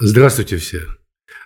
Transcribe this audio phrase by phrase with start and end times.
[0.00, 0.88] Здравствуйте все.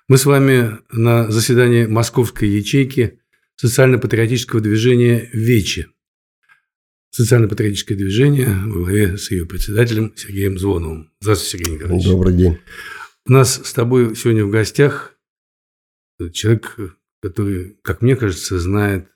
[0.09, 3.21] Мы с вами на заседании Московской ячейки
[3.57, 5.89] социально-патриотического движения «Вечи».
[7.11, 11.13] Социально-патриотическое движение во главе с ее председателем Сергеем Звоновым.
[11.21, 12.07] Здравствуйте, Сергей Николаевич.
[12.07, 12.59] Добрый день.
[13.27, 15.15] У нас с тобой сегодня в гостях
[16.33, 16.75] человек,
[17.21, 19.11] который, как мне кажется, знает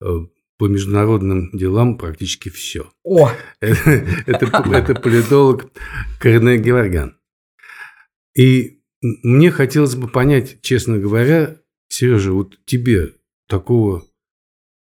[0.00, 0.06] э,
[0.58, 2.92] по международным делам практически все.
[3.02, 3.32] О!
[3.58, 3.90] Это,
[4.26, 5.72] это, это политолог
[6.20, 7.19] Корней Геворгян.
[8.34, 13.14] И мне хотелось бы понять, честно говоря, Сережа, вот тебе
[13.48, 14.06] такого,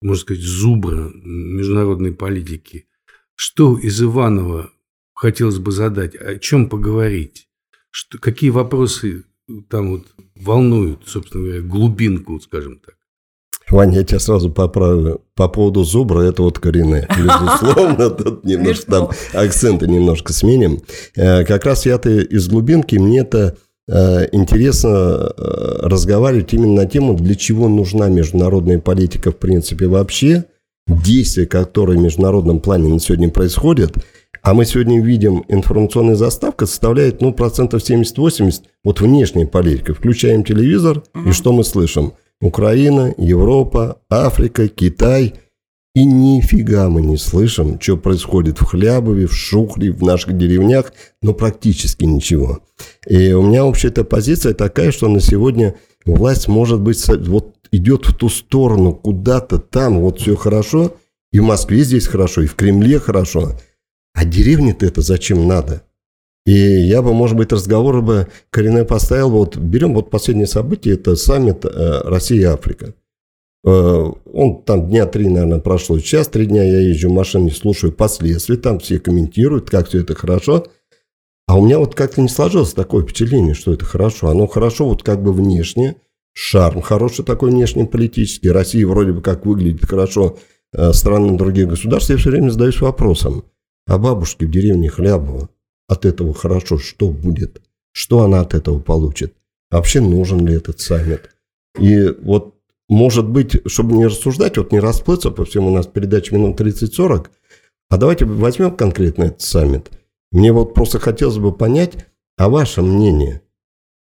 [0.03, 2.89] можно сказать, зубра международной политики,
[3.35, 4.73] что из Иванова
[5.15, 7.49] хотелось бы задать, о чем поговорить,
[7.91, 9.25] что, какие вопросы
[9.71, 12.98] там вот волнуют, собственно говоря, глубинку, скажем так.
[13.71, 15.21] Ваня, я тебя сразу поправлю.
[15.35, 17.07] По поводу зубра, это вот коренные.
[17.17, 20.81] Безусловно, тут немножко там акценты немножко сменим.
[21.17, 23.57] Э, как раз я-то из глубинки, мне это
[23.89, 30.45] э, интересно э, разговаривать именно на тему, для чего нужна международная политика в принципе вообще,
[30.87, 33.95] действия, которые в международном плане на сегодня происходят,
[34.43, 39.93] а мы сегодня видим, информационная заставка составляет, ну, процентов 70-80, вот внешняя политика.
[39.93, 41.29] Включаем телевизор, угу.
[41.29, 45.35] и что мы слышим– Украина, Европа, Африка, Китай.
[45.95, 51.35] И нифига мы не слышим, что происходит в Хлябове, в Шухле, в наших деревнях, но
[51.35, 52.61] практически ничего.
[53.07, 58.15] И у меня вообще-то позиция такая, что на сегодня власть может быть вот идет в
[58.15, 60.97] ту сторону, куда-то там, вот все хорошо,
[61.33, 63.59] и в Москве здесь хорошо, и в Кремле хорошо.
[64.15, 65.83] А деревне-то это зачем надо?
[66.49, 71.15] И я бы, может быть, разговор бы коренной поставил, вот берем вот последнее событие, это
[71.15, 72.95] саммит э, Россия-Африка.
[73.67, 75.99] Э, он там дня три, наверное, прошло.
[75.99, 80.15] Сейчас три дня я езжу в машине, слушаю последствия, там все комментируют, как все это
[80.15, 80.65] хорошо.
[81.47, 84.29] А у меня вот как-то не сложилось такое впечатление, что это хорошо.
[84.31, 85.97] Оно хорошо вот как бы внешне,
[86.33, 88.49] шарм хороший такой внешний политический.
[88.49, 90.39] Россия вроде бы как выглядит хорошо,
[90.73, 92.09] э, страны других государств.
[92.09, 93.45] Я все время задаюсь вопросом,
[93.87, 95.51] а бабушки в деревне Хлябово,
[95.89, 97.61] от этого хорошо, что будет,
[97.93, 99.35] что она от этого получит,
[99.71, 101.31] вообще нужен ли этот саммит.
[101.79, 102.55] И вот,
[102.89, 107.27] может быть, чтобы не рассуждать, вот не расплыться, по всему у нас передача минут 30-40,
[107.91, 109.91] а давайте возьмем конкретно этот саммит.
[110.31, 112.07] Мне вот просто хотелось бы понять,
[112.37, 113.43] а ваше мнение,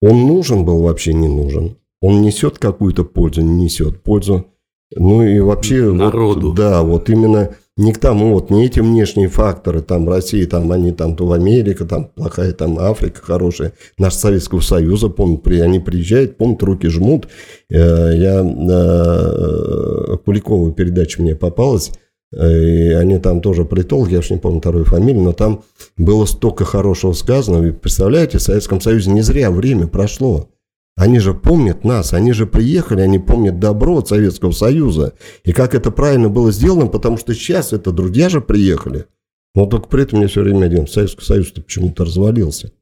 [0.01, 1.77] он нужен был вообще не нужен?
[2.01, 4.47] Он несет какую-то пользу, не несет пользу?
[4.95, 5.93] Ну и вообще...
[5.93, 6.49] Народу.
[6.49, 10.73] Вот, да, вот именно не к тому, вот не эти внешние факторы, там Россия, там
[10.73, 15.61] они там то в Америка, там плохая, там Африка хорошая, наш Советского Союза, помню, при,
[15.61, 17.29] они приезжают, помнят, руки жмут.
[17.71, 21.93] Э, я на Куликову передача мне попалась,
[22.33, 25.63] э, и они там тоже политологи, я уж не помню вторую фамилию, но там
[25.97, 27.61] было столько хорошего сказано.
[27.61, 30.49] Вы представляете, в Советском Союзе не зря время прошло.
[30.99, 35.15] Они же помнят нас, они же приехали, они помнят добро от Советского Союза.
[35.45, 39.07] И как это правильно было сделано, потому что сейчас это друзья же приехали.
[39.55, 42.73] Но только при этом мне все время один Советский Союз-то почему-то развалился.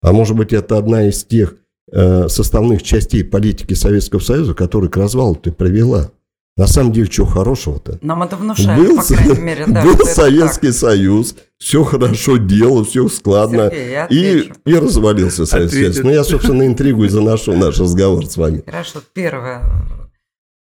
[0.00, 1.56] А может быть, это одна из тех
[1.92, 6.10] э, составных частей политики Советского Союза, которая к развалу ты привела.
[6.56, 7.98] На самом деле, что хорошего-то?
[8.02, 9.64] Нам это внушают, был, по крайней мере.
[9.66, 10.76] Да, был Советский так.
[10.76, 13.70] Союз, все хорошо делал, все складно.
[13.70, 16.04] Сергей, и, и развалился Советский Союз.
[16.04, 18.62] Ну, я, собственно, интригу и заношу наш разговор с вами.
[18.66, 19.62] Хорошо, первое.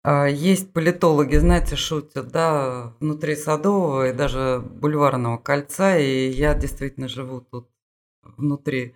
[0.04, 7.08] А, есть политологи, знаете, шутят, да, внутри Садового и даже Бульварного кольца, и я действительно
[7.08, 7.68] живу тут
[8.38, 8.96] внутри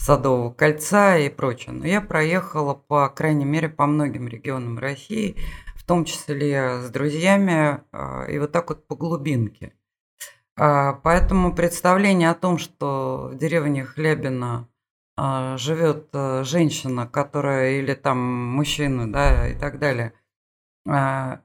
[0.00, 1.72] Садового кольца и прочее.
[1.72, 5.36] Но я проехала, по крайней мере, по многим регионам России–
[5.84, 9.74] в том числе с друзьями, а, и вот так вот по глубинке.
[10.56, 14.66] А, поэтому представление о том, что в деревне Хлебина
[15.18, 16.08] а, живет
[16.46, 20.14] женщина, которая или там мужчина, да, и так далее,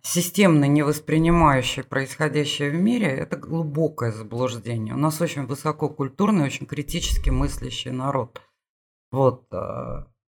[0.01, 4.93] системно не воспринимающий происходящее в мире, это глубокое заблуждение.
[4.93, 8.41] У нас очень высококультурный, очень критически мыслящий народ.
[9.11, 9.49] Вот.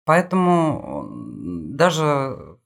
[0.05, 1.07] Поэтому
[1.73, 2.57] даже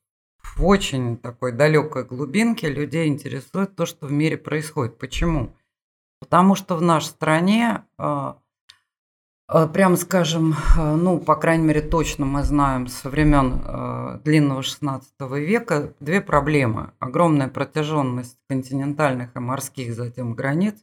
[0.44, 4.98] в очень такой далекой глубинке людей интересует то, что в мире происходит.
[4.98, 5.56] Почему?
[6.20, 8.38] Потому что в нашей стране, а,
[9.48, 15.14] а, прямо скажем, а, ну, по крайней мере, точно мы знаем со времен длинного 16
[15.40, 16.92] века две проблемы.
[17.00, 20.76] Огромная протяженность континентальных и морских затем границ,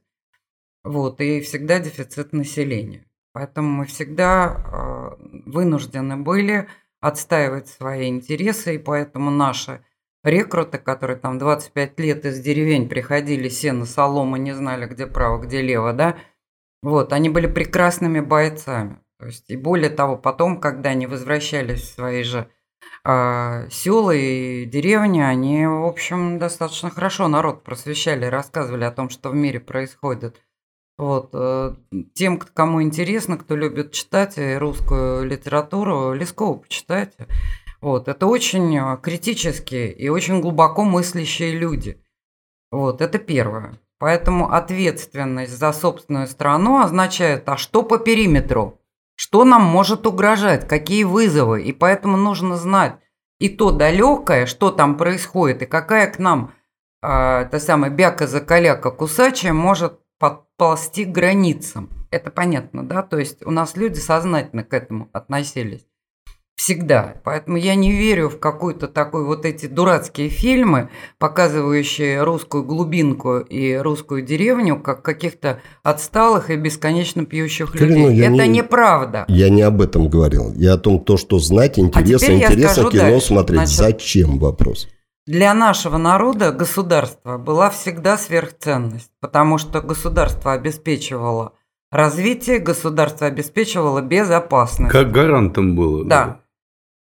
[0.83, 3.07] вот, и всегда дефицит населения.
[3.33, 5.17] Поэтому мы всегда
[5.47, 6.69] вынуждены были
[7.01, 9.85] отстаивать свои интересы, и поэтому наши
[10.25, 15.63] рекруты, которые там 25 лет из деревень приходили, сено, солома, не знали, где право, где
[15.63, 16.17] лево, да,
[16.83, 19.01] вот, они были прекрасными бойцами.
[19.19, 22.49] То есть, и более того, потом, когда они возвращались в свои же
[23.05, 29.31] э, села и деревни, они, в общем, достаточно хорошо народ просвещали, рассказывали о том, что
[29.31, 30.41] в мире происходит.
[30.99, 31.31] Вот.
[31.33, 31.75] Э,
[32.15, 37.29] тем, кому интересно, кто любит читать русскую литературу, Лескова почитайте.
[37.81, 38.09] Вот.
[38.09, 42.03] Это очень э, критические и очень глубоко мыслящие люди.
[42.73, 43.01] Вот.
[43.01, 43.79] Это первое.
[44.01, 48.81] Поэтому ответственность за собственную страну означает, а что по периметру?
[49.15, 50.69] Что нам может угрожать?
[50.69, 51.63] Какие вызовы?
[51.63, 52.99] И поэтому нужно знать
[53.39, 56.55] и то далекое, что там происходит, и какая к нам
[57.03, 60.01] э, та самая бяка-закаляка кусачая может
[60.59, 61.89] подползти к границам.
[62.11, 63.03] Это понятно, да?
[63.03, 65.83] То есть у нас люди сознательно к этому относились.
[66.57, 67.15] Всегда.
[67.23, 70.89] Поэтому я не верю в какой-то такой вот эти дурацкие фильмы,
[71.19, 78.25] показывающие русскую глубинку и русскую деревню, как каких-то отсталых и бесконечно пьющих Карина, людей.
[78.25, 79.25] Это не, неправда.
[79.29, 80.53] Я не об этом говорил.
[80.55, 83.27] Я о том, то, что знать интересно, а интересно кино дальше.
[83.29, 83.69] смотреть.
[83.69, 84.89] Значит, Зачем вопрос?
[85.29, 91.53] Для нашего народа государство была всегда сверхценность, потому что государство обеспечивало
[91.91, 94.91] развитие, государство обеспечивало безопасность.
[94.91, 96.03] Как гарантом было.
[96.03, 96.25] Да.
[96.25, 96.41] да.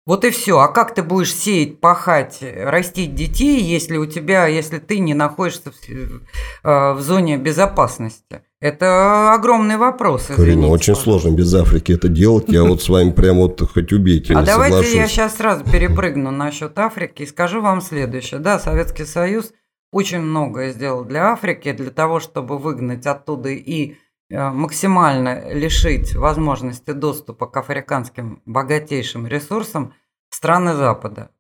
[0.07, 0.61] Вот и все.
[0.61, 5.73] А как ты будешь сеять, пахать, растить детей, если у тебя, если ты не находишься
[5.73, 8.45] в, э, в зоне безопасности?
[8.63, 10.27] Это огромный вопрос.
[10.27, 12.45] Карина, очень сложно без Африки это делать.
[12.49, 16.79] Я вот с вами прямо вот хоть убейте, А давайте я сейчас сразу перепрыгну насчет
[16.79, 18.41] Африки и скажу вам следующее.
[18.41, 19.53] Да, Советский Союз
[19.91, 23.97] очень многое сделал для Африки, для того, чтобы выгнать оттуда и
[24.33, 29.95] Э, максимально лишить возможности доступа к африканским богатейшим ресурсам
[30.31, 31.31] страны Запада.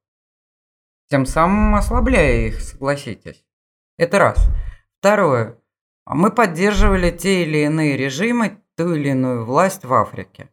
[1.08, 3.46] Тем самым ослабляя их, согласитесь.
[3.96, 4.46] Это раз.
[4.98, 5.58] Второе.
[6.06, 10.48] Мы поддерживали те или иные режимы, ту или иную власть в Африке.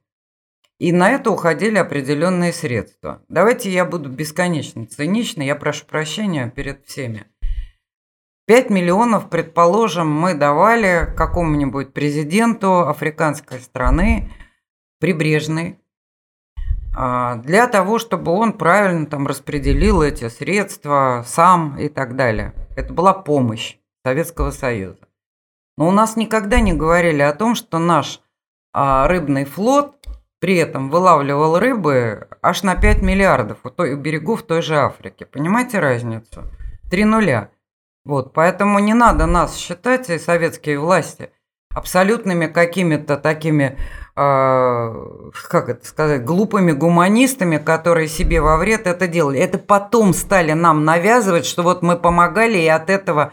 [0.78, 3.22] И на это уходили определенные средства.
[3.28, 7.26] Давайте я буду бесконечно циничной, я прошу прощения перед всеми.
[8.48, 14.32] 5 миллионов, предположим, мы давали какому-нибудь президенту африканской страны,
[15.00, 15.80] прибрежной,
[16.96, 22.54] а, для того, чтобы он правильно там распределил эти средства сам и так далее.
[22.76, 25.09] Это была помощь Советского Союза.
[25.80, 28.20] Но у нас никогда не говорили о том, что наш
[28.74, 29.96] а, рыбный флот
[30.42, 35.24] при этом вылавливал рыбы аж на 5 миллиардов у, той, у берегов той же Африки.
[35.24, 36.44] Понимаете разницу?
[36.92, 37.52] Три нуля.
[38.04, 41.32] Вот, поэтому не надо нас считать, и советские власти,
[41.74, 43.78] абсолютными какими-то такими,
[44.18, 49.40] э, как это сказать, глупыми гуманистами, которые себе во вред это делали.
[49.40, 53.32] Это потом стали нам навязывать, что вот мы помогали и от этого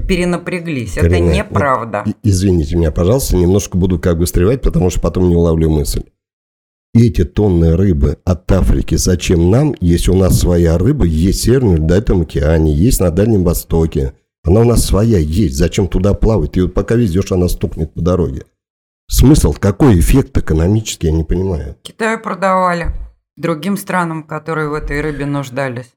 [0.00, 0.94] перенапряглись.
[0.94, 2.02] Карина, это неправда.
[2.06, 6.02] Вот, извините меня, пожалуйста, немножко буду как бы стревать, потому что потом не уловлю мысль
[6.94, 11.76] эти тонны рыбы от Африки зачем нам, если у нас своя рыба есть в Северном
[11.76, 14.14] Ледовитом океане, есть на Дальнем Востоке.
[14.44, 16.56] Она у нас своя есть, зачем туда плавать?
[16.56, 18.44] И вот пока везешь, она стукнет по дороге.
[19.08, 21.76] Смысл, какой эффект экономический, я не понимаю.
[21.82, 22.92] Китаю продавали,
[23.36, 25.92] другим странам, которые в этой рыбе нуждались.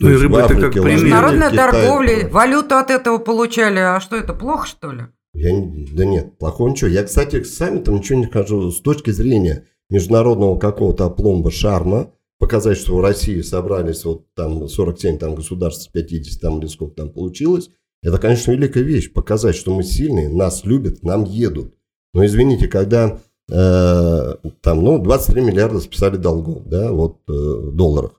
[0.00, 3.78] Ну и рыба это как Международная торговля, валюту от этого получали.
[3.78, 5.02] А что это, плохо что ли?
[5.34, 5.50] Я,
[5.92, 6.90] да нет, плохого ничего.
[6.90, 12.78] Я, кстати, сами там ничего не скажу с точки зрения международного какого-то опломба шарма, показать,
[12.78, 17.10] что в России собрались вот там 47 там, государств с 50 там или сколько там
[17.10, 17.70] получилось,
[18.02, 19.12] это, конечно, великая вещь.
[19.12, 21.74] Показать, что мы сильные, нас любят, нам едут.
[22.14, 23.18] Но извините, когда
[23.50, 28.17] э, там, ну, 23 миллиарда списали долгов, да, вот э, в долларах.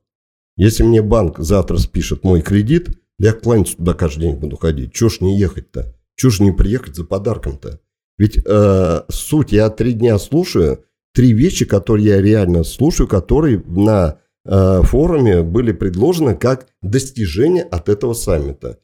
[0.59, 4.91] Если мне банк завтра спишет мой кредит, я кланяться туда каждый день буду ходить.
[4.91, 5.95] Чего ж не ехать-то?
[6.17, 7.79] Чего ж не приехать за подарком-то?
[8.17, 14.19] Ведь э, суть, я три дня слушаю, три вещи, которые я реально слушаю, которые на
[14.45, 18.79] э, форуме были предложены как достижение от этого саммита.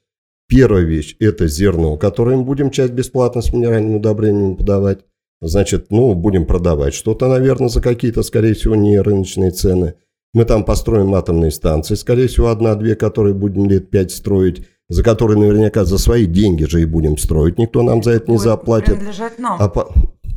[0.47, 4.99] Первая вещь– это зерно, которое мы будем часть бесплатно с минеральными удобрениями подавать.
[5.41, 9.95] Значит, ну, будем продавать что-то, наверное, за какие-то, скорее всего, не рыночные цены.
[10.35, 15.39] Мы там построим атомные станции, скорее всего, одна-две, которые будем лет пять строить, за которые
[15.39, 17.57] наверняка за свои деньги же и будем строить.
[17.57, 18.97] Никто нам за это не заплатит.
[19.37, 19.55] нам.
[19.61, 19.93] А по...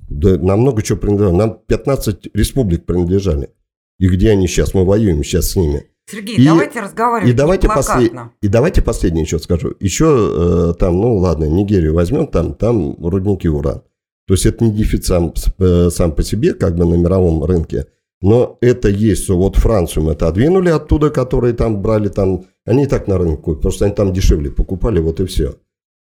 [0.08, 1.36] Да нам много чего принадлежало.
[1.36, 3.50] Нам 15 республик принадлежали.
[3.98, 4.72] И где они сейчас?
[4.72, 5.88] Мы воюем сейчас с ними.
[6.08, 8.12] Сергей, и, давайте разговаривать и давайте, послед...
[8.40, 9.74] и давайте последнее еще скажу.
[9.80, 13.82] Еще э, там, ну ладно, Нигерию возьмем, там, там рудники уран.
[14.28, 17.86] То есть это не дефицит сам, э, сам по себе, как бы на мировом рынке,
[18.20, 22.86] но это есть, что вот Францию мы отодвинули оттуда, которые там брали, там, они и
[22.86, 25.56] так на рынке купят, просто они там дешевле покупали, вот и все.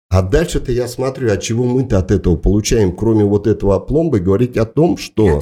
[0.10, 4.22] А дальше-то я смотрю, от чего мы-то от этого получаем, кроме вот этого опломба, и
[4.22, 5.42] говорить о том, что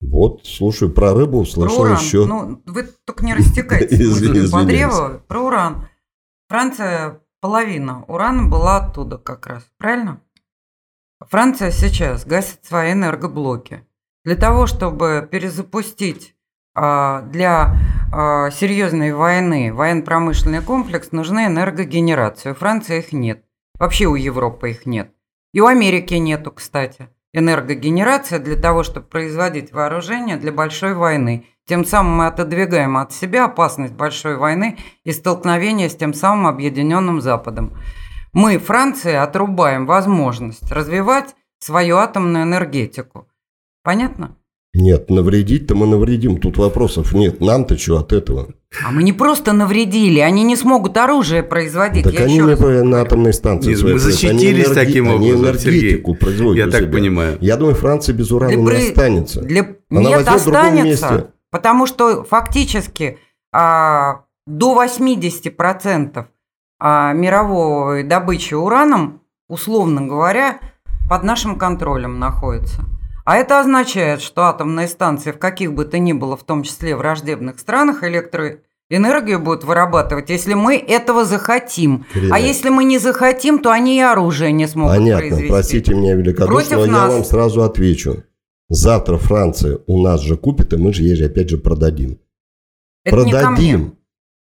[0.00, 1.98] Вот, слушаю, про рыбу слышал про уран.
[1.98, 2.24] еще.
[2.24, 5.20] Ну, вы только не растекайтесь по древу.
[5.28, 5.88] Про уран.
[6.48, 10.22] Франция половина урана была оттуда как раз, правильно?
[11.20, 13.84] Франция сейчас гасит свои энергоблоки.
[14.24, 16.34] Для того, чтобы перезапустить
[16.74, 17.74] а, для
[18.12, 22.50] а, серьезной войны военно-промышленный комплекс, нужны энергогенерации.
[22.50, 23.42] У Франции их нет.
[23.78, 25.10] Вообще у Европы их нет.
[25.54, 27.08] И у Америки нету, кстати.
[27.32, 31.46] Энергогенерация для того, чтобы производить вооружение для большой войны.
[31.66, 37.22] Тем самым мы отодвигаем от себя опасность большой войны и столкновения с тем самым объединенным
[37.22, 37.78] Западом.
[38.32, 43.29] Мы, Франция, отрубаем возможность развивать свою атомную энергетику.
[43.82, 44.36] Понятно?
[44.72, 47.40] Нет, навредить-то мы навредим, тут вопросов нет.
[47.40, 48.54] Нам-то что от этого?
[48.86, 52.04] А мы не просто навредили, они не смогут оружие производить.
[52.04, 53.70] Так Я они не раз на атомной станции.
[53.74, 56.14] Нет, мы защитились Они таким они образом, энергетику Сергей.
[56.14, 56.92] производят Я так себя.
[56.92, 57.38] понимаю.
[57.40, 59.42] Я думаю, Франция без урана Для не останется.
[59.42, 59.62] Для...
[59.90, 61.10] Она Нет, останется.
[61.12, 61.26] месте.
[61.50, 63.18] Потому что фактически
[63.52, 66.26] а, до 80%
[66.78, 70.60] а, мировой добычи ураном, условно говоря,
[71.08, 72.84] под нашим контролем находится.
[73.24, 76.96] А это означает, что атомные станции в каких бы то ни было, в том числе
[76.96, 82.06] враждебных странах, электроэнергию будут вырабатывать, если мы этого захотим.
[82.12, 82.32] Кирилл.
[82.32, 85.48] А если мы не захотим, то они и оружие не смогут Понятно, произвести.
[85.48, 87.12] простите меня великодушно, но я нас.
[87.12, 88.24] вам сразу отвечу.
[88.68, 92.18] Завтра Франция у нас же купит, и мы же ей же опять же продадим.
[93.04, 93.96] Это продадим.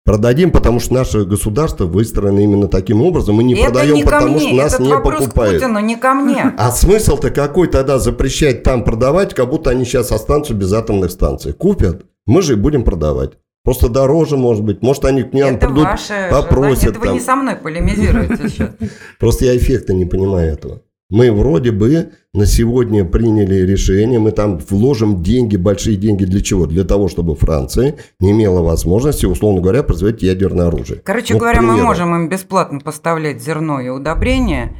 [0.09, 3.35] Продадим, потому что наше государство выстроено именно таким образом.
[3.35, 4.39] Мы не Это продаем, не потому мне.
[4.39, 5.61] что нас Этот не вопрос к покупают.
[5.61, 6.51] Путину, не ко мне.
[6.57, 11.53] А смысл-то какой тогда запрещать там продавать, как будто они сейчас останутся без атомных станций?
[11.53, 13.33] Купят, мы же и будем продавать.
[13.63, 14.81] Просто дороже, может быть.
[14.81, 16.89] Может, они к нам Это придут, ваше попросят желание.
[16.89, 17.13] Это вы там.
[17.13, 18.69] не со мной полемизируете сейчас.
[19.19, 20.81] Просто я эффекта не понимаю этого.
[21.09, 26.67] Мы вроде бы на сегодня приняли решение, мы там вложим деньги, большие деньги для чего?
[26.67, 31.01] Для того, чтобы Франция не имела возможности, условно говоря, производить ядерное оружие.
[31.03, 34.75] Короче Ну, говоря, мы можем им бесплатно поставлять зерно и удобрения.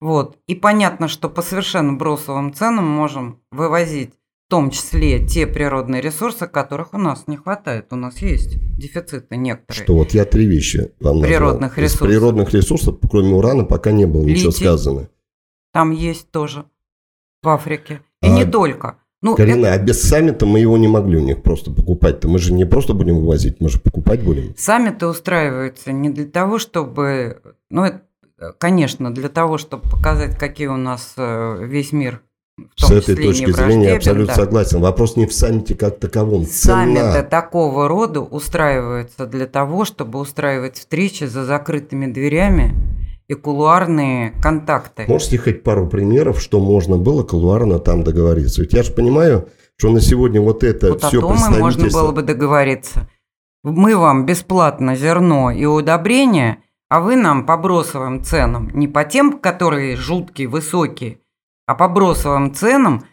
[0.00, 0.38] Вот.
[0.46, 4.10] И понятно, что по совершенно бросовым ценам можем вывозить
[4.46, 7.86] в том числе те природные ресурсы, которых у нас не хватает.
[7.90, 9.82] У нас есть дефициты некоторые.
[9.84, 11.28] Что вот я три вещи вам назвал.
[11.28, 12.08] Природных Из ресурсов.
[12.08, 14.64] природных ресурсов, кроме урана, пока не было ничего Литий.
[14.64, 15.08] сказано.
[15.74, 16.66] Там есть тоже
[17.42, 18.00] в Африке.
[18.22, 18.94] И А, не только.
[19.20, 22.28] Ну, Карина, это- а без саммита мы его не могли у них просто покупать-то.
[22.28, 24.54] Мы же не просто будем вывозить, мы же покупать будем.
[24.56, 27.40] Саммиты устраиваются не для того, чтобы,
[27.70, 28.02] ну, это,
[28.58, 32.20] конечно, для того, чтобы показать, какие у нас э, весь мир
[32.56, 34.34] в том С этой числе точки зрения я абсолютно да.
[34.34, 34.80] согласен.
[34.80, 36.44] Вопрос не в саммите как таковом.
[36.46, 37.22] Саммиты Цена.
[37.24, 42.76] такого рода устраиваются для того, чтобы устраивать встречи за закрытыми дверями
[43.28, 45.04] и кулуарные контакты.
[45.08, 48.62] Можете хоть пару примеров, что можно было колуарно там договориться?
[48.62, 51.60] Ведь я же понимаю, что на сегодня вот это вот о все том и можно
[51.62, 52.00] представительство...
[52.02, 53.08] было бы договориться.
[53.62, 56.58] Мы вам бесплатно зерно и удобрения,
[56.90, 61.18] а вы нам по бросовым ценам, не по тем, которые жуткие, высокие,
[61.66, 63.04] а по бросовым ценам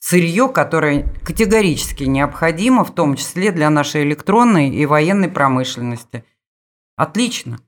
[0.00, 6.24] сырье, которое категорически необходимо, в том числе для нашей электронной и военной промышленности.
[6.96, 7.60] Отлично.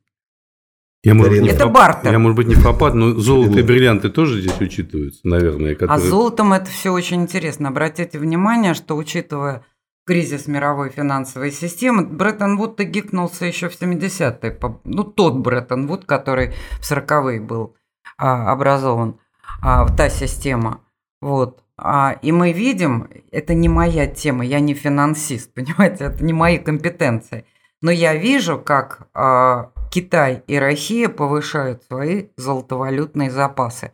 [1.04, 2.12] Я, может, не Это фап- бартер.
[2.12, 5.72] Я, может быть, не фапад, но золото и бриллианты тоже здесь учитываются, наверное.
[5.72, 7.68] А которые- с золотом это все очень интересно.
[7.68, 9.64] Обратите внимание, что учитывая
[10.06, 14.52] кризис мировой финансовой системы, Бреттон Вуд гикнулся еще в 70-е.
[14.52, 17.74] По- Ну, тот Бреттон Вуд, который в 40-е был
[18.18, 19.18] а, образован,
[19.60, 20.80] а, та система.
[21.20, 21.62] Вот.
[21.76, 26.58] А, и мы видим, это не моя тема, я не финансист, понимаете, это не мои
[26.58, 27.44] компетенции.
[27.80, 33.92] Но я вижу, как а, Китай и Россия повышают свои золотовалютные запасы.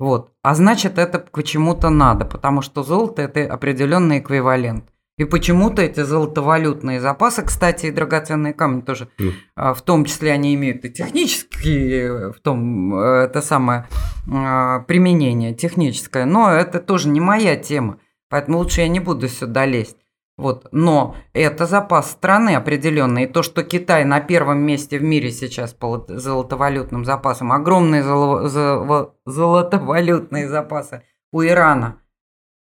[0.00, 0.32] Вот.
[0.42, 4.84] А значит, это почему-то надо, потому что золото– это определенный эквивалент.
[5.18, 9.08] И почему-то эти золотовалютные запасы, кстати, и драгоценные камни тоже,
[9.54, 13.86] а, в том числе они имеют и технические, в том, э, это самое
[14.28, 17.98] а, применение техническое, но это тоже не моя тема,
[18.28, 19.98] поэтому лучше я не буду сюда лезть.
[20.38, 20.68] Вот.
[20.72, 23.24] Но это запас страны определенный.
[23.24, 28.02] И то, что Китай на первом месте в мире сейчас по лот- золотовалютным запасам, огромные
[28.02, 32.00] золо- золо- золотовалютные запасы у Ирана.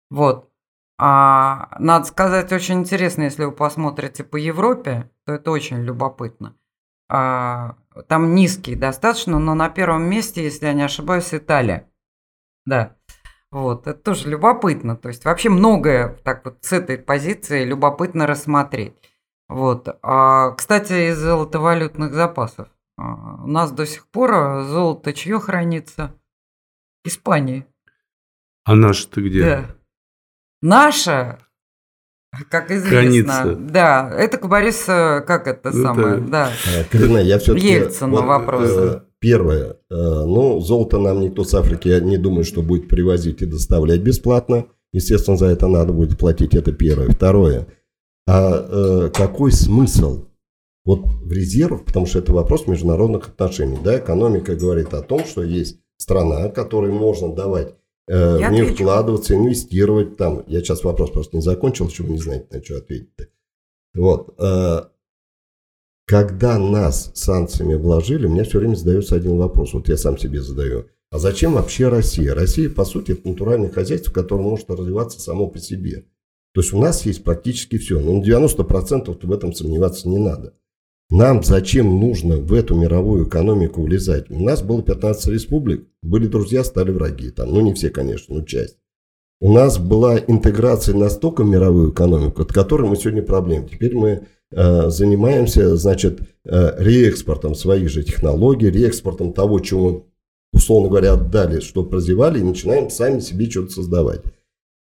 [0.09, 0.49] Вот.
[0.97, 6.57] А, надо сказать, очень интересно, если вы посмотрите по Европе, то это очень любопытно.
[7.09, 11.89] А, там низкий достаточно, но на первом месте, если я не ошибаюсь, Италия.
[12.65, 12.98] Да.
[13.51, 14.95] Вот, это тоже любопытно.
[14.95, 18.93] То есть вообще многое так вот с этой позиции любопытно рассмотреть.
[19.47, 19.97] Вот.
[20.03, 22.67] А, кстати, из золотовалютных запасов.
[22.97, 26.15] А, у нас до сих пор а, золото чье хранится?
[27.03, 27.65] Испании.
[28.65, 29.43] А наш-то где?
[29.43, 29.75] Да.
[30.61, 31.39] Наша
[32.49, 32.89] как известно.
[32.89, 33.55] Хранится.
[33.55, 36.27] Да, это Борис, э, как это ну, самое, это...
[36.27, 36.51] да.
[36.91, 37.67] Карина, я все-таки...
[37.67, 38.69] Ельцину вот, вопрос.
[38.69, 39.77] Э, первое.
[39.89, 44.01] Э, ну, золото нам никто с Африки, я не думаю, что будет привозить и доставлять
[44.01, 44.65] бесплатно.
[44.91, 47.09] Естественно, за это надо будет платить, это первое.
[47.09, 47.67] Второе.
[48.27, 50.25] А э, какой смысл
[50.85, 53.77] вот в резервах, потому что это вопрос международных отношений.
[53.83, 57.75] Да, экономика говорит о том, что есть страна, которой можно давать
[58.07, 60.43] э, в нее вкладываться, инвестировать там.
[60.47, 63.27] Я сейчас вопрос просто не закончил, вы не знаете, на что ответить-то.
[63.93, 64.33] Вот.
[64.39, 64.85] Э,
[66.09, 69.73] когда нас санкциями обложили, мне все время задается один вопрос.
[69.73, 70.87] Вот я сам себе задаю.
[71.11, 72.33] А зачем вообще Россия?
[72.33, 76.05] Россия, по сути, это натуральное хозяйство, которое может развиваться само по себе.
[76.55, 77.99] То есть у нас есть практически все.
[77.99, 80.55] Но на 90% в этом сомневаться не надо.
[81.11, 84.31] Нам зачем нужно в эту мировую экономику влезать?
[84.31, 87.29] У нас было 15 республик, были друзья, стали враги.
[87.29, 88.79] Там, ну, не все, конечно, но часть.
[89.41, 93.69] У нас была интеграция настолько в мировую экономику, от которой мы сегодня проблем.
[93.69, 100.05] Теперь мы занимаемся, значит, э, реэкспортом своих же технологий, реэкспортом того, чего
[100.53, 104.21] условно говоря, отдали, что прозевали, и начинаем сами себе что-то создавать.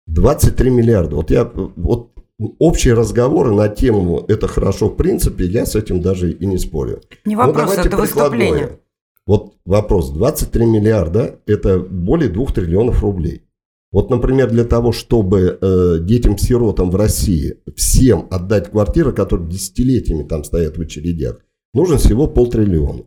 [0.08, 1.16] 23 миллиарда.
[1.16, 2.12] Вот я, вот
[2.60, 7.02] общие разговоры на тему «это хорошо в принципе», я с этим даже и не спорю.
[7.26, 8.80] Не вопрос, это выступление.
[9.28, 10.12] Вот вопрос.
[10.12, 13.44] 23 миллиарда– это более 2 триллионов рублей.
[13.92, 20.46] Вот, например, для того, чтобы э, детям-сиротам в России всем отдать квартиры, которые десятилетиями там
[20.46, 21.42] стоят в очередях,
[21.74, 23.04] нужно всего полтриллиона.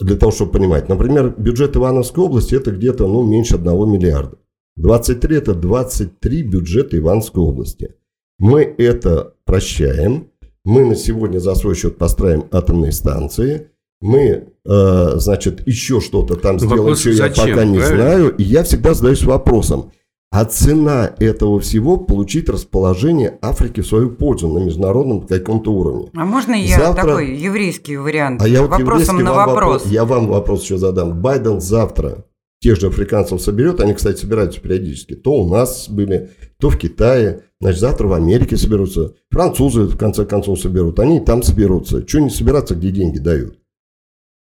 [0.00, 0.88] Для того, чтобы понимать.
[0.88, 4.36] Например, бюджет Ивановской области это где-то ну, меньше 1 миллиарда.
[4.76, 7.94] 23 это 23 бюджета Ивановской области.
[8.40, 10.30] Мы это прощаем.
[10.64, 13.68] Мы на сегодня за свой счет построим атомные станции–
[14.04, 17.86] мы, э, значит, еще что-то там сделаем, Вопрос, что я пока не правильно?
[17.86, 18.36] знаю.
[18.36, 19.92] И я всегда задаюсь вопросом,
[20.30, 26.10] а цена этого всего получить расположение Африки в свою пользу на международном каком-то уровне.
[26.14, 27.02] А можно я завтра...
[27.02, 28.42] такой еврейский вариант?
[28.42, 29.54] А я вот Вопросом на вопрос.
[29.54, 29.86] вопрос.
[29.86, 31.22] Я вам вопрос еще задам.
[31.22, 32.24] Байден завтра
[32.60, 37.42] тех же африканцев соберет, они, кстати, собираются периодически, то у нас были, то в Китае,
[37.60, 42.02] значит, завтра в Америке соберутся, французы, в конце концов, соберут, они и там соберутся.
[42.02, 43.58] Чего не собираться, где деньги дают?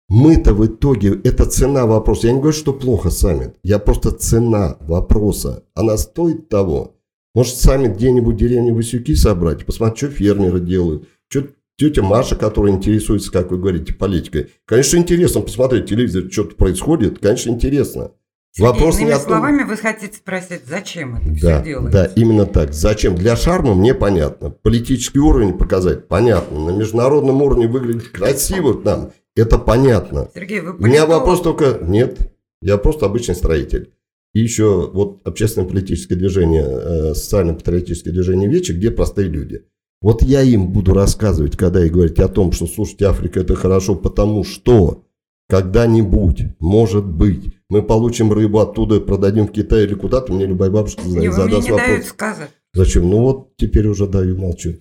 [0.09, 2.29] Мы-то в итоге, это цена вопроса.
[2.29, 3.57] Я не говорю, что плохо саммит.
[3.62, 5.64] Я просто цена вопроса.
[5.75, 6.97] Она стоит того.
[7.35, 12.73] Может, саммит где-нибудь в деревне Васюки собрать, посмотреть, что фермеры делают, что тетя Маша, которая
[12.73, 14.49] интересуется, как вы говорите, политикой.
[14.64, 17.18] Конечно, интересно посмотреть телевизор, что-то происходит.
[17.18, 18.12] Конечно, интересно.
[18.53, 19.29] Сергей, Вопрос не о том...
[19.29, 21.92] словами вы хотите спросить, зачем это да, все делается?
[21.92, 22.73] Да, именно так.
[22.73, 23.14] Зачем?
[23.14, 24.51] Для шарма мне понятно.
[24.51, 26.59] Политический уровень показать понятно.
[26.59, 29.12] На международном уровне выглядит красиво там.
[29.38, 30.31] Это понятно.
[30.35, 31.79] Сергей, вы У меня вопрос только...
[31.81, 33.92] Нет, я просто обычный строитель.
[34.35, 39.64] И еще вот общественное политическое движение, э, социально-патриотическое движение Вечи, где простые люди.
[40.03, 43.94] Вот я им буду рассказывать, когда и говорить о том, что, слушайте, Африка это хорошо,
[43.94, 45.05] потому что
[45.48, 51.03] когда-нибудь, может быть, мы получим рыбу оттуда, продадим в Китай или куда-то, мне любая бабушка
[51.03, 51.88] знает, задаст вопрос.
[51.88, 52.51] Дают сказать.
[52.74, 53.09] Зачем?
[53.09, 54.74] Ну вот теперь уже даю, молчу.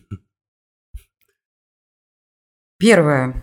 [2.79, 3.41] Первое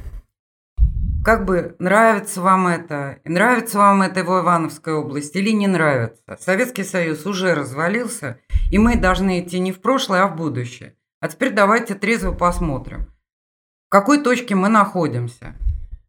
[1.25, 6.37] как бы нравится вам это, нравится вам это в Ивановской области или не нравится.
[6.39, 8.39] Советский Союз уже развалился,
[8.71, 10.97] и мы должны идти не в прошлое, а в будущее.
[11.21, 13.07] А теперь давайте трезво посмотрим,
[13.87, 15.55] в какой точке мы находимся.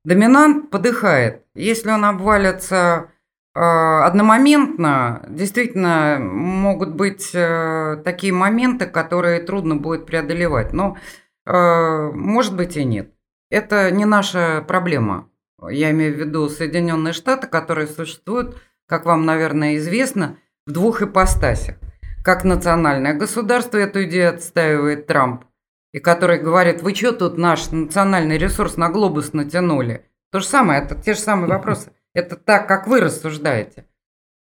[0.04, 1.46] Доминант подыхает.
[1.56, 3.10] Если он обвалится
[3.56, 10.74] э, одномоментно, действительно могут быть э, такие моменты, которые трудно будет преодолевать.
[10.74, 10.98] Но
[11.46, 13.15] э, может быть и нет.
[13.50, 15.30] Это не наша проблема.
[15.70, 21.76] Я имею в виду Соединенные Штаты, которые существуют, как вам, наверное, известно, в двух ипостасях.
[22.24, 25.46] Как национальное государство эту идею отстаивает Трамп,
[25.94, 30.06] и который говорит, вы что тут наш национальный ресурс на глобус натянули?
[30.32, 31.92] То же самое, это те же самые вопросы.
[32.14, 33.86] Это так, как вы рассуждаете.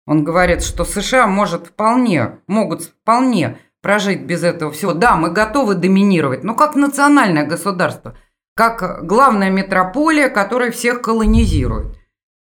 [0.06, 4.94] Он говорит, что США может вполне, могут вполне прожить без этого всего.
[4.94, 8.16] Да, мы готовы доминировать, но как национальное государство–
[8.56, 11.98] как главная метрополия, которая всех колонизирует.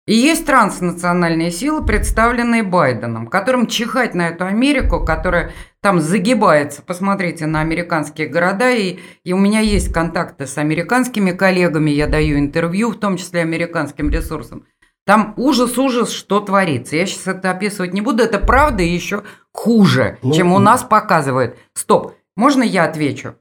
[0.05, 6.81] И есть транснациональные силы, представленные Байденом, которым чихать на эту Америку, которая там загибается.
[6.81, 12.37] Посмотрите на американские города, и, и у меня есть контакты с американскими коллегами, я даю
[12.37, 14.65] интервью, в том числе американским ресурсам.
[15.05, 16.97] Там ужас-ужас, что творится.
[16.97, 21.57] Я сейчас это описывать не буду, это правда еще хуже, ну, чем у нас показывают.
[21.73, 23.35] Стоп, можно я отвечу?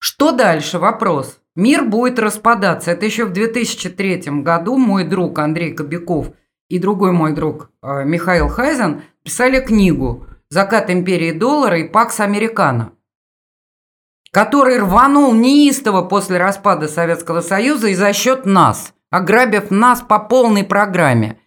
[0.00, 0.78] Что дальше?
[0.78, 1.38] Вопрос.
[1.54, 2.90] Мир будет распадаться.
[2.90, 6.32] Это еще в 2003 году мой друг Андрей Кобяков
[6.68, 12.92] и другой мой друг э, Михаил Хайзен писали книгу «Закат империи доллара» и «Пакс Американо».
[14.32, 20.64] который рванул неистово после распада Советского Союза и за счет нас, ограбив нас по полной
[20.64, 21.38] программе.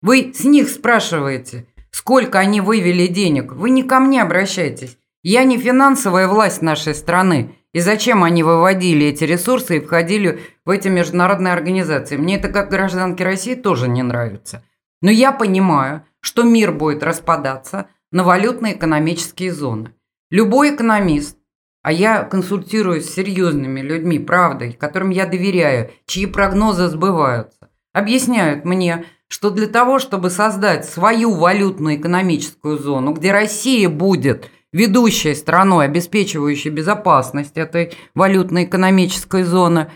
[0.00, 3.52] Вы с них спрашиваете, сколько они вывели денег.
[3.52, 4.96] Вы не ко мне обращайтесь.
[5.24, 7.57] Я не финансовая власть нашей страны.
[7.78, 12.16] И зачем они выводили эти ресурсы и входили в эти международные организации?
[12.16, 14.64] Мне это как гражданке России тоже не нравится.
[15.00, 19.92] Но я понимаю, что мир будет распадаться на валютно-экономические зоны.
[20.28, 21.38] Любой экономист,
[21.84, 29.04] а я консультируюсь с серьезными людьми, правдой, которым я доверяю, чьи прогнозы сбываются, объясняют мне,
[29.28, 37.56] что для того, чтобы создать свою валютно-экономическую зону, где Россия будет ведущей страной, обеспечивающей безопасность
[37.56, 39.90] этой валютно-экономической зоны,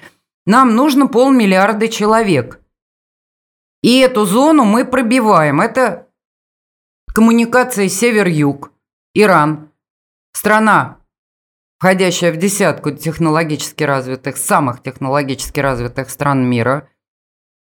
[0.47, 2.61] нам нужно полмиллиарда человек.
[3.83, 5.61] И эту зону мы пробиваем.
[5.61, 6.09] Это
[7.13, 8.73] коммуникация север-юг,
[9.15, 9.71] Иран,
[10.33, 10.99] страна,
[11.79, 16.89] входящая в десятку технологически развитых, самых технологически развитых стран мира,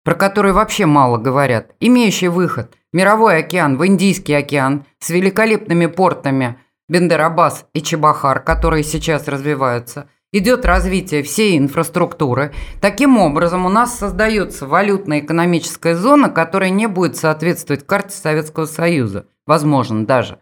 [0.05, 5.87] про которую вообще мало говорят, имеющий выход в мировой океан, в Индийский океан, с великолепными
[5.87, 12.53] портами Бендерабас и Чебахар, которые сейчас развиваются, идет развитие всей инфраструктуры.
[12.81, 19.27] Таким образом, у нас создается валютно-экономическая зона, которая не будет соответствовать карте Советского Союза.
[19.47, 20.39] Возможно, даже.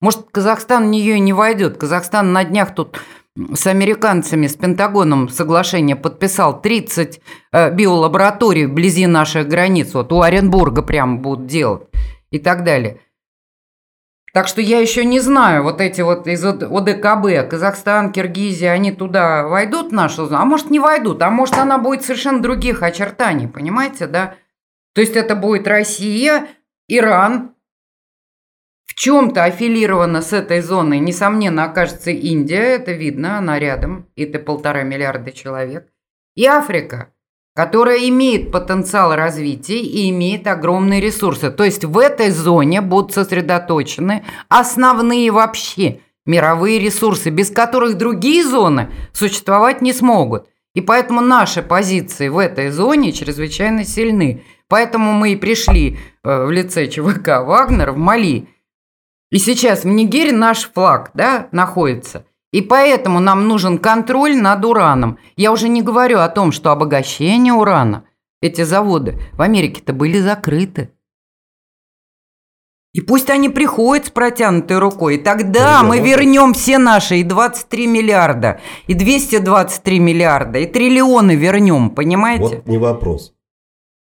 [0.00, 1.76] Может, Казахстан в нее и не войдет.
[1.76, 3.00] Казахстан на днях тут
[3.54, 7.20] с американцами, с Пентагоном соглашение подписал 30
[7.52, 9.94] э, биолабораторий вблизи наших границ.
[9.94, 11.88] Вот у Оренбурга прямо будут делать
[12.30, 13.00] и так далее.
[14.34, 19.46] Так что я еще не знаю, вот эти вот из ОДКБ, Казахстан, Киргизия, они туда
[19.46, 23.48] войдут в нашу зону, а может не войдут, а может она будет совершенно других очертаний,
[23.48, 24.34] понимаете, да?
[24.94, 26.46] То есть это будет Россия,
[26.88, 27.54] Иран,
[28.84, 34.82] в чем-то аффилирована с этой зоной, несомненно, окажется Индия, это видно, она рядом, это полтора
[34.82, 35.88] миллиарда человек,
[36.34, 37.12] и Африка–
[37.58, 41.50] которая имеет потенциал развития и имеет огромные ресурсы.
[41.50, 48.92] То есть в этой зоне будут сосредоточены основные вообще мировые ресурсы, без которых другие зоны
[49.12, 50.46] существовать не смогут.
[50.76, 54.44] И поэтому наши позиции в этой зоне чрезвычайно сильны.
[54.68, 58.46] Поэтому мы и пришли э, в лице ЧВК «Вагнер» в Мали.
[59.32, 62.24] И сейчас в Нигере наш флаг да, находится.
[62.52, 65.18] И поэтому нам нужен контроль над ураном.
[65.36, 68.04] Я уже не говорю о том, что обогащение урана,
[68.40, 70.90] эти заводы в Америке-то были закрыты.
[72.94, 77.86] И пусть они приходят с протянутой рукой, и тогда мы вернем все наши и 23
[77.86, 82.42] миллиарда, и 223 миллиарда, и триллионы вернем, понимаете?
[82.42, 83.34] Вот не вопрос.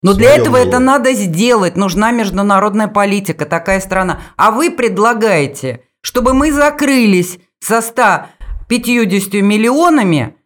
[0.03, 0.69] Но для этого мнение.
[0.69, 1.77] это надо сделать.
[1.77, 4.21] Нужна международная политика, такая страна.
[4.37, 10.37] А вы предлагаете, чтобы мы закрылись со 150 миллионами,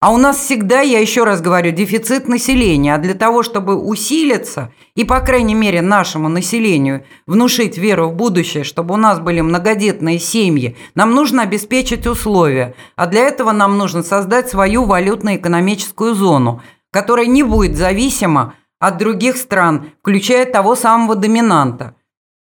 [0.00, 2.94] а у нас всегда, я еще раз говорю, дефицит населения.
[2.94, 8.62] А для того, чтобы усилиться и, по крайней мере, нашему населению внушить веру в будущее,
[8.62, 12.76] чтобы у нас были многодетные семьи, нам нужно обеспечить условия.
[12.94, 16.62] А для этого нам нужно создать свою валютно-экономическую зону,
[16.92, 21.96] которая не будет зависима от других стран, включая того самого доминанта.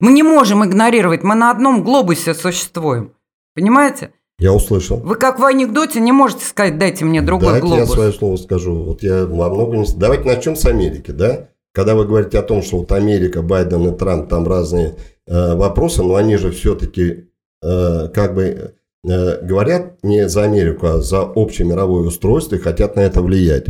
[0.00, 3.12] Мы не можем игнорировать, мы на одном глобусе существуем.
[3.54, 4.14] Понимаете?
[4.42, 4.96] Я услышал.
[4.96, 7.88] Вы как в анекдоте не можете сказать, дайте мне другой Дайте глобус.
[7.88, 8.74] я свое слово скажу.
[8.74, 9.84] Вот я во многом...
[9.94, 11.48] Давайте начнем с Америки, да?
[11.72, 14.96] Когда вы говорите о том, что вот Америка, Байден и Трамп, там разные
[15.28, 17.28] э, вопросы, но они же все-таки
[17.62, 18.74] э, как бы
[19.08, 23.66] э, говорят не за Америку, а за общее мировое устройство и хотят на это влиять.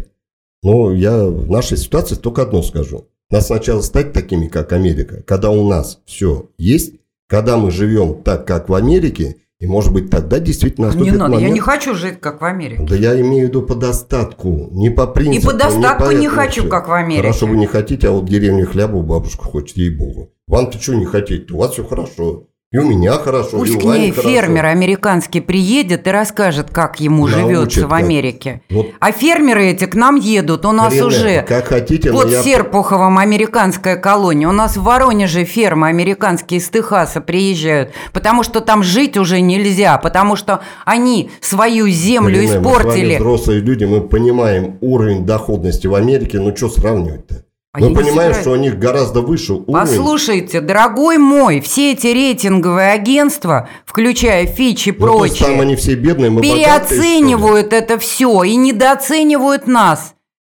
[0.62, 3.08] Но я в нашей ситуации только одно скажу.
[3.30, 5.22] Надо сначала стать такими, как Америка.
[5.26, 6.94] Когда у нас все есть,
[7.28, 11.34] когда мы живем так, как в Америке, и, может быть, тогда действительно наступит Не надо,
[11.34, 11.48] момент...
[11.48, 12.82] я не хочу жить, как в Америке.
[12.82, 15.50] Да я имею в виду по достатку, не по принципу.
[15.50, 17.22] И по достатку не, не хочу, как в Америке.
[17.22, 20.32] Хорошо, вы не хотите, а вот деревню хлеба бабушка хочет, ей-богу.
[20.48, 21.54] Вам-то что не хотите?
[21.54, 22.48] У вас все хорошо.
[22.72, 27.00] И у меня хорошо, Пусть и у к ней фермер американский приедет и расскажет, как
[27.00, 28.62] ему Научит, живется в Америке.
[28.70, 28.86] Вот.
[28.98, 30.64] А фермеры эти к нам едут.
[30.64, 32.42] У нас Хрена, уже как хотите, под я...
[32.42, 34.48] Серпуховым американская колония.
[34.48, 39.98] У нас в Воронеже фермы американские из Техаса приезжают, потому что там жить уже нельзя,
[39.98, 42.84] потому что они свою землю Хрена, испортили.
[42.84, 47.44] Мы с вами взрослые люди, мы понимаем уровень доходности в Америке, ну что сравнивать-то?
[47.74, 49.72] А Мы понимаем, что у них гораздо выше уровень.
[49.72, 55.94] Послушайте, дорогой мой, все эти рейтинговые агентства, включая Фич и ну, прочее, там они все
[55.94, 60.14] бедные, мы переоценивают это все и недооценивают нас.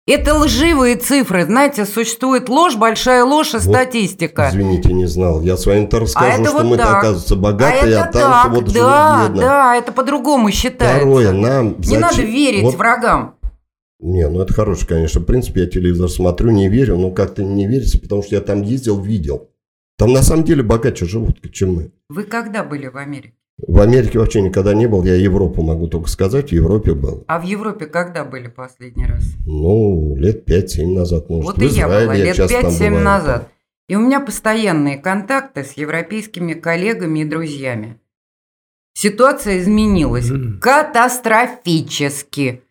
[0.08, 1.46] Это лживые цифры.
[1.46, 4.50] Знаете, существует ложь, большая ложь и вот, статистика.
[4.52, 5.40] Извините, не знал.
[5.42, 9.22] Я с вами-то расскажу, а что вот мы-то, оказывается, богатые, а, а там вот да,
[9.26, 10.98] живут Да, это по-другому считается.
[10.98, 11.76] Второе, нам...
[11.78, 12.02] Не зачем...
[12.02, 12.76] надо верить вот...
[12.76, 13.36] врагам.
[14.04, 17.68] Не, ну это хороший, конечно, В принципе, Я телевизор смотрю, не верю, но как-то не
[17.68, 19.50] верится, потому что я там ездил, видел.
[19.98, 21.92] Там на самом деле богаче живут, чем мы.
[22.10, 23.34] Вы когда были в Америке?
[23.66, 27.24] В Америке вообще никогда не был, я Европу могу только сказать, в Европе был.
[27.28, 29.24] А в Европе когда были последний раз?
[29.46, 31.46] Ну, лет 5-7 назад, может.
[31.46, 33.48] Вот и я была лет 5-7 назад.
[33.88, 38.00] И у меня постоянные контакты с европейскими коллегами и друзьями.
[38.96, 40.60] Ситуация изменилась mm.
[40.60, 42.64] катастрофически.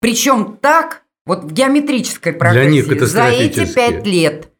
[0.00, 4.52] Причем так, вот в геометрической прогрессии, за эти пять лет.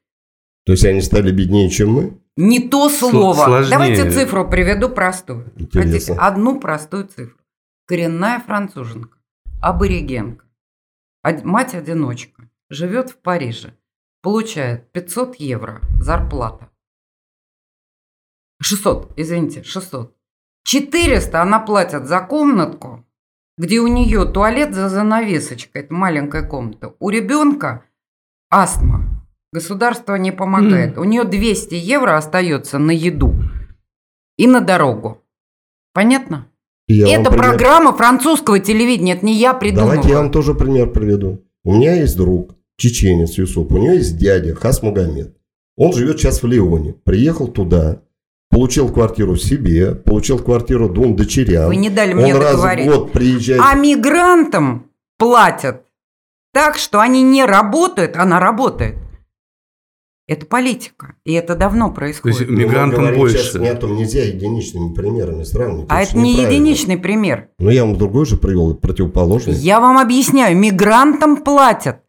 [0.66, 2.20] То есть они стали беднее, чем мы?
[2.36, 3.44] Не то слово.
[3.44, 3.70] Сложнее.
[3.70, 5.52] Давайте цифру приведу простую.
[5.72, 6.12] Хотите?
[6.14, 7.38] Одну простую цифру.
[7.86, 9.18] Коренная француженка,
[9.62, 10.44] аборигенка,
[11.24, 13.74] мать-одиночка, живет в Париже,
[14.20, 16.70] получает 500 евро зарплата.
[18.60, 20.14] 600, извините, 600.
[20.64, 23.07] 400 она платит за комнатку,
[23.58, 26.94] где у нее туалет за занавесочкой, это маленькая комната.
[26.98, 27.84] У ребенка
[28.50, 29.18] астма,
[29.50, 30.96] Государство не помогает.
[30.96, 31.00] Mm.
[31.00, 33.34] У нее 200 евро остается на еду
[34.36, 35.22] и на дорогу.
[35.94, 36.48] Понятно?
[36.86, 39.88] Я это программа французского телевидения, это не я придумал.
[39.88, 41.44] Давайте я вам тоже пример приведу.
[41.64, 45.34] У меня есть друг, чеченец Юсуп, у него есть дядя Хас Магомед.
[45.76, 46.94] Он живет сейчас в Леоне.
[47.04, 48.02] Приехал туда,
[48.50, 51.68] получил квартиру себе, получил квартиру двум дочерям.
[51.68, 52.86] Вы не дали мне Он договорить.
[52.86, 53.62] раз в год приезжает.
[53.64, 54.86] А мигрантам
[55.18, 55.84] платят
[56.52, 58.96] так, что они не работают, она работает.
[60.26, 62.36] Это политика, и это давно происходит.
[62.36, 63.38] То есть мигрантам ну, больше.
[63.38, 65.86] Сейчас не о том нельзя единичными примерами сравнивать.
[65.88, 67.48] А это, это не единичный пример.
[67.58, 69.54] Ну, я вам другой же привел, противоположный.
[69.54, 72.00] Я вам объясняю, мигрантам платят.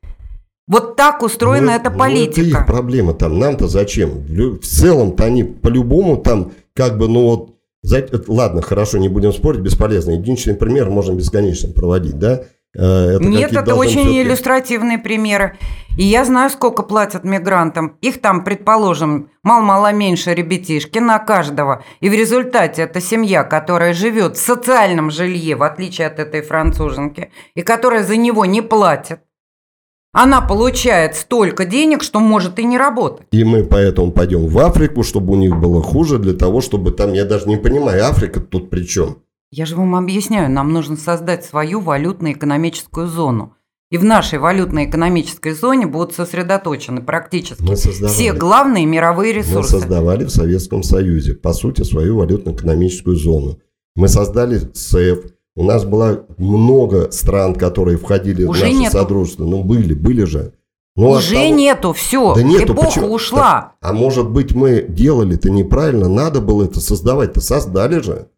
[0.70, 2.42] Вот так устроена ну, эта политика.
[2.42, 3.40] Ну, это их проблема там.
[3.40, 4.24] Нам-то зачем?
[4.30, 8.08] В целом-то они по-любому там как бы, ну вот, за...
[8.28, 10.12] ладно, хорошо, не будем спорить, бесполезно.
[10.12, 12.44] Единичный пример можно бесконечно проводить, да?
[12.76, 15.58] Э, это Нет, это очень иллюстративные примеры.
[15.98, 17.98] И я знаю, сколько платят мигрантам.
[18.02, 21.84] Их там, предположим, мало-мало меньше ребятишки на каждого.
[22.00, 27.32] И в результате это семья, которая живет в социальном жилье, в отличие от этой француженки,
[27.56, 29.22] и которая за него не платит.
[30.12, 33.28] Она получает столько денег, что может и не работать.
[33.32, 37.14] И мы поэтому пойдем в Африку, чтобы у них было хуже, для того, чтобы там,
[37.14, 39.20] я даже не понимаю, Африка тут при чем?
[39.52, 43.56] Я же вам объясняю, нам нужно создать свою валютно-экономическую зону.
[43.92, 49.76] И в нашей валютно-экономической зоне будут сосредоточены практически все главные мировые ресурсы.
[49.76, 53.60] Мы создавали в Советском Союзе, по сути, свою валютно-экономическую зону.
[53.96, 55.26] Мы создали СЭФ.
[55.60, 58.98] У нас было много стран, которые входили Уже в наше нету.
[58.98, 59.44] содружество.
[59.44, 60.54] Ну, были, были же.
[60.96, 61.54] Ну, Уже того...
[61.54, 63.12] нету, все, да нету, эпоха почему?
[63.12, 63.42] ушла.
[63.42, 68.30] Так, а может быть, мы делали-то неправильно, надо было это создавать-то, создали же.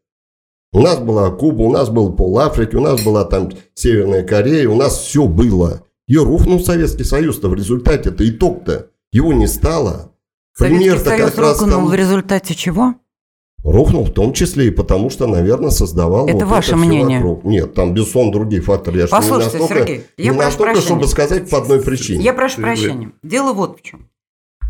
[0.74, 4.68] У нас была Куба, у нас был пол Африки, у нас была там Северная Корея,
[4.68, 5.84] у нас все было.
[6.08, 8.88] И рухнул Советский Союз-то в результате-то итог-то.
[9.12, 10.12] Его не стало.
[10.58, 11.86] Пример-то как раз там...
[11.86, 12.96] в результате чего?
[13.64, 17.20] Рухнул в том числе и потому, что, наверное, создавал это вот ваше это мнение.
[17.20, 17.44] вокруг.
[17.44, 19.00] Нет, там, безусловно, другие факторы.
[19.00, 20.86] Я Послушайте, не настолько, Сергей, я не прошу настолько, прощения.
[20.88, 22.24] чтобы сказать по одной причине.
[22.24, 23.12] Я прошу прощения.
[23.22, 24.10] Дело вот в чем.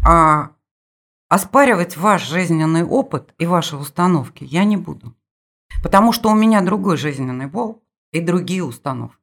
[0.05, 0.49] А,
[1.29, 5.13] оспаривать ваш жизненный опыт и ваши установки я не буду.
[5.81, 7.79] Потому что у меня другой жизненный волк
[8.11, 9.15] и другие установки.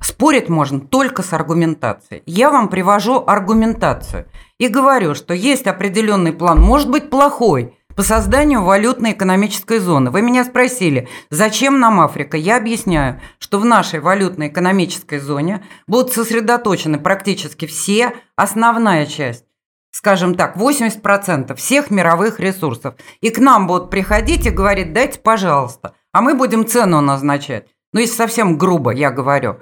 [0.00, 2.22] Спорить можно только с аргументацией.
[2.26, 4.26] Я вам привожу аргументацию
[4.58, 10.12] и говорю, что есть определенный план, может быть плохой, по созданию валютной экономической зоны.
[10.12, 12.36] Вы меня спросили, зачем нам Африка?
[12.36, 19.46] Я объясняю, что в нашей валютной экономической зоне будут сосредоточены практически все, основная часть
[19.90, 22.94] скажем так, 80% всех мировых ресурсов.
[23.20, 27.66] И к нам будут приходить и говорить, дайте, пожалуйста, а мы будем цену назначать.
[27.92, 29.56] Ну, если совсем грубо я говорю.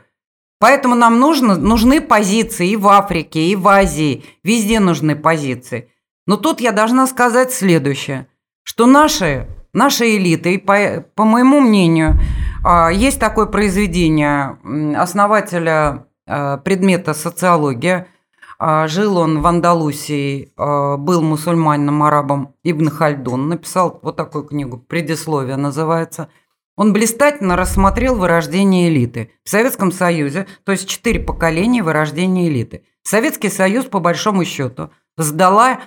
[0.58, 4.26] Поэтому нам нужно, нужны позиции и в Африке, и в Азии.
[4.44, 5.90] Везде нужны позиции.
[6.26, 8.26] Но тут я должна сказать следующее,
[8.62, 12.18] что наши, наши элиты, по, по моему мнению,
[12.64, 14.58] а, есть такое произведение
[14.96, 18.08] основателя а, предмета социология–
[18.58, 23.48] а, жил он в Андалусии, был мусульманином, арабом Ибн Хальдун.
[23.48, 26.30] Написал вот такую книгу, предисловие называется.
[26.76, 29.30] Он блистательно рассмотрел вырождение элиты.
[29.44, 32.84] В Советском Союзе, то есть четыре поколения вырождения элиты.
[33.02, 35.80] Советский Союз, по большому счету, сдала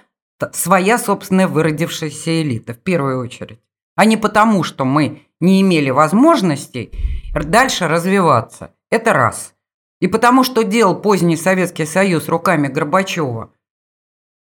[0.53, 3.59] своя собственная выродившаяся элита, в первую очередь.
[3.95, 6.91] А не потому, что мы не имели возможностей
[7.33, 8.73] дальше развиваться.
[8.89, 9.53] Это раз–
[9.99, 13.51] И потому что делал поздний Советский Союз руками Горбачева.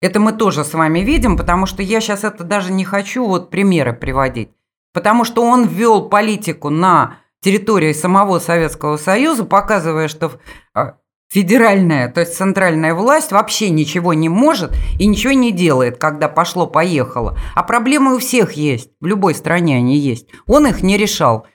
[0.01, 3.49] Это мы тоже с вами видим, потому что я сейчас это даже не хочу вот
[3.49, 4.49] примеры приводить.
[4.93, 10.39] Потому что он ввел политику на территории самого Советского Союза, показывая, что
[10.73, 10.97] а,
[11.29, 17.37] федеральная, то есть центральная власть вообще ничего не может и ничего не делает, когда пошло-поехало.
[17.55, 20.29] А проблемы у всех есть, в любой стране они есть.
[20.45, 21.47] Он их не решал.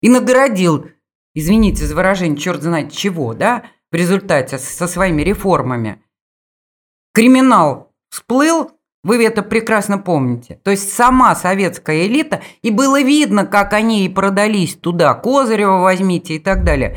[0.00, 0.86] И наградил,
[1.34, 6.02] извините за выражение, черт знает чего, да, в результате со своими реформами.
[7.14, 8.70] Криминал всплыл,
[9.04, 10.60] вы это прекрасно помните.
[10.62, 15.14] То есть сама советская элита, и было видно, как они и продались туда.
[15.14, 16.96] Козырева возьмите и так далее.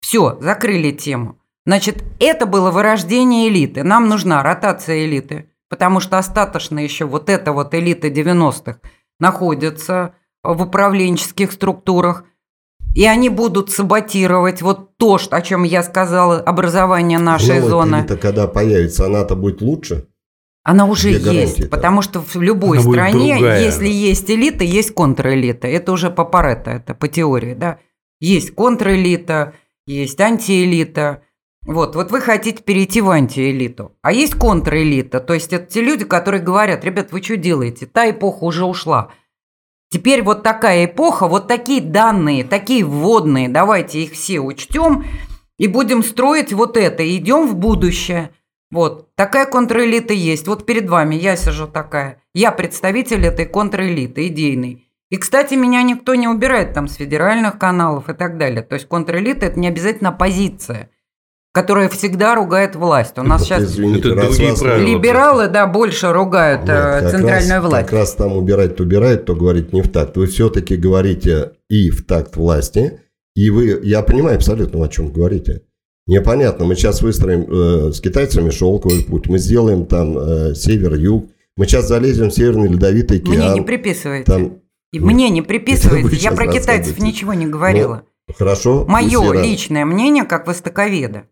[0.00, 1.38] Все, закрыли тему.
[1.66, 3.82] Значит, это было вырождение элиты.
[3.82, 8.80] Нам нужна ротация элиты, потому что остаточно еще вот эта вот элита 90-х
[9.18, 12.24] находится в управленческих структурах.
[12.94, 17.96] И они будут саботировать вот то, что, о чем я сказала, образование нашей Новая зоны.
[17.96, 20.06] элита, когда появится, она-то будет лучше?
[20.62, 21.68] Она уже Где есть, гарантия-то?
[21.68, 25.66] потому что в любой Она стране, если есть элита, есть контрэлита.
[25.66, 27.78] Это уже по Паретто, это по теории, да.
[28.20, 29.54] Есть контрэлита,
[29.86, 31.22] есть антиэлита.
[31.66, 33.96] Вот, вот вы хотите перейти в антиэлиту.
[34.02, 37.86] А есть контрэлита, то есть это те люди, которые говорят, ребят, вы что делаете?
[37.86, 39.10] Та эпоха уже ушла.
[39.90, 45.04] Теперь вот такая эпоха, вот такие данные, такие вводные, давайте их все учтем
[45.56, 48.32] и будем строить вот это, идем в будущее.
[48.70, 50.48] Вот, такая контрэлита есть.
[50.48, 52.20] Вот перед вами я сижу такая.
[52.34, 54.90] Я представитель этой контрэлиты, идейный.
[55.10, 58.62] И, кстати, меня никто не убирает там с федеральных каналов и так далее.
[58.62, 60.90] То есть контрэлита– это не обязательно оппозиция,
[61.54, 63.16] которая всегда ругает власть.
[63.16, 64.86] У нас Вот, сейчас извините, Это раз другие правила.
[64.86, 67.84] либералы, да, больше ругают Нет, э, как центральную раз- власть.
[67.86, 70.16] Как раз там убирать, то убирает, то говорить не в такт.
[70.16, 73.00] Вы все-таки говорите и в такт власти,
[73.36, 75.62] и вы, я понимаю абсолютно, о чем говорите.
[76.08, 81.66] Непонятно, мы сейчас выстроим э, с китайцами шелковый путь, мы сделаем там э, север-юг, мы
[81.66, 83.36] сейчас залезем в Северный Ледовитый океан.
[83.36, 84.24] Мне не приписывайте.
[84.24, 84.58] там,
[84.92, 86.16] И Мне не приписывайте.
[86.16, 86.98] Я про китайцев.
[86.98, 88.02] Ну, ничего не говорила.
[88.36, 88.84] хорошо.
[88.88, 91.24] Мое личное мнение, как востоковеда,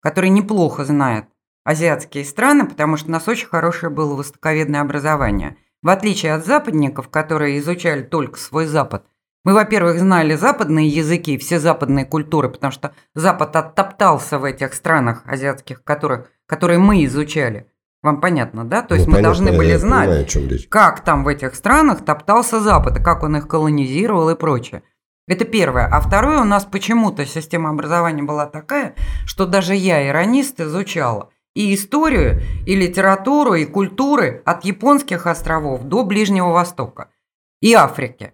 [0.00, 1.26] который неплохо знает
[1.64, 5.56] азиатские страны, потому что у нас очень хорошее было востоковедное образование.
[5.82, 9.04] В отличие от западников, которые изучали только свой Запад,
[9.44, 15.22] мы, во-первых, знали западные языки, все западные культуры, потому что Запад оттоптался в этих странах
[15.24, 17.66] азиатских, которых, которые мы изучали.
[18.02, 18.82] Вам понятно, да?
[18.82, 22.60] То есть Ну, мы понятно, должны были знать, понимаю, как там в этих странах топтался
[22.60, 24.82] Запад, и как он их колонизировал и прочее.
[25.30, 25.86] Это первое.
[25.86, 31.72] А второе, у нас почему-то система образования была такая, что даже я, иронист, изучала и
[31.72, 37.10] историю, и литературу, и культуры от японских островов до Ближнего Востока
[37.62, 38.32] и Африки.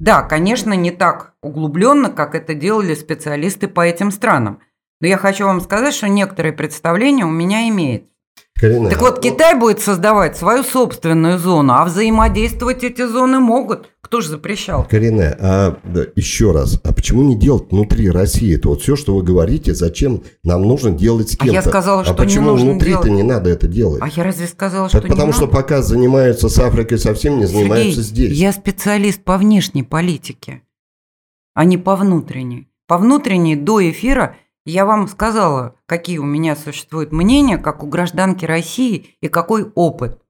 [0.00, 4.58] Да, конечно, не так углубленно, как это делали специалисты по этим странам.
[5.00, 8.10] Но я хочу вам сказать, что некоторые представления у меня имеются.
[8.58, 13.90] Карина, Так вот, Китай будет создавать свою собственную зону, а взаимодействовать эти зоны могут.
[14.06, 14.86] Кто же запрещал?
[14.88, 18.54] Карине, а да, еще раз, а почему не делать внутри России?
[18.54, 21.52] Это вот все, что вы говорите, зачем нам нужно делать с А кем-то?
[21.54, 23.10] я сказала, что не почему внутри-то делать?
[23.10, 24.00] не надо это делать?
[24.00, 25.56] А я разве сказала, что потому не что надо?
[25.56, 28.38] пока занимаются с Африкой, совсем не занимаются Сергей, здесь.
[28.38, 30.62] я специалист по внешней политике,
[31.54, 32.68] а не по внутренней.
[32.86, 38.44] По внутренней до эфира я вам сказала, какие у меня существуют мнения, как у гражданки
[38.44, 40.20] России и какой опыт.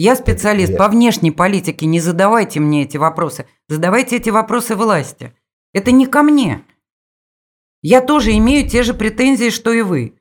[0.00, 3.46] Я специалист я- по внешней политике, не задавайте мне эти вопросы.
[3.66, 5.34] Задавайте эти вопросы власти.
[5.72, 6.64] Это не ко мне.
[7.82, 10.16] Я тоже имею те же претензии, что и вы.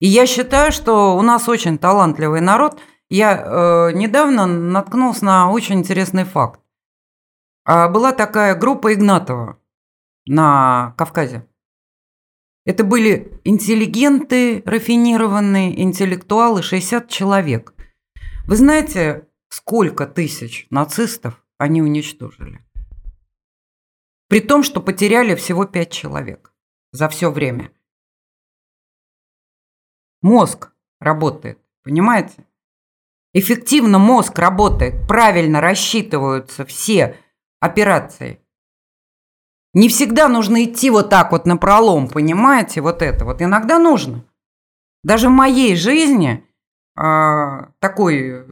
[0.00, 2.78] И я считаю, что у нас очень талантливый народ.
[3.08, 6.60] Я э, недавно наткнулся на очень интересный факт.
[7.64, 9.58] А, была такая группа Игнатова
[10.26, 11.48] на Кавказе.
[12.66, 17.72] Это были интеллигенты, рафинированные интеллектуалы, 60 человек.
[18.46, 22.64] Вы знаете, сколько тысяч нацистов они уничтожили?
[24.28, 26.54] При том, что потеряли всего 5 человек
[26.92, 27.72] за все время.
[30.22, 32.46] Мозг работает, понимаете?
[33.32, 37.16] Эффективно мозг работает, правильно рассчитываются все
[37.58, 38.40] операции.
[39.74, 43.42] Не всегда нужно идти вот так вот на пролом, понимаете, вот это вот.
[43.42, 44.24] Иногда нужно.
[45.02, 46.45] Даже в моей жизни
[46.96, 48.44] такой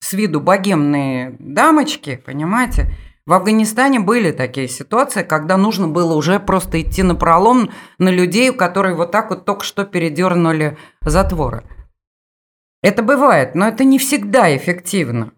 [0.00, 2.94] с виду богемные дамочки, понимаете,
[3.26, 8.52] в Афганистане были такие ситуации, когда нужно было уже просто идти на пролом на людей,
[8.54, 11.64] которые вот так вот только что передернули затворы.
[12.82, 15.32] Это бывает, но это не всегда эффективно.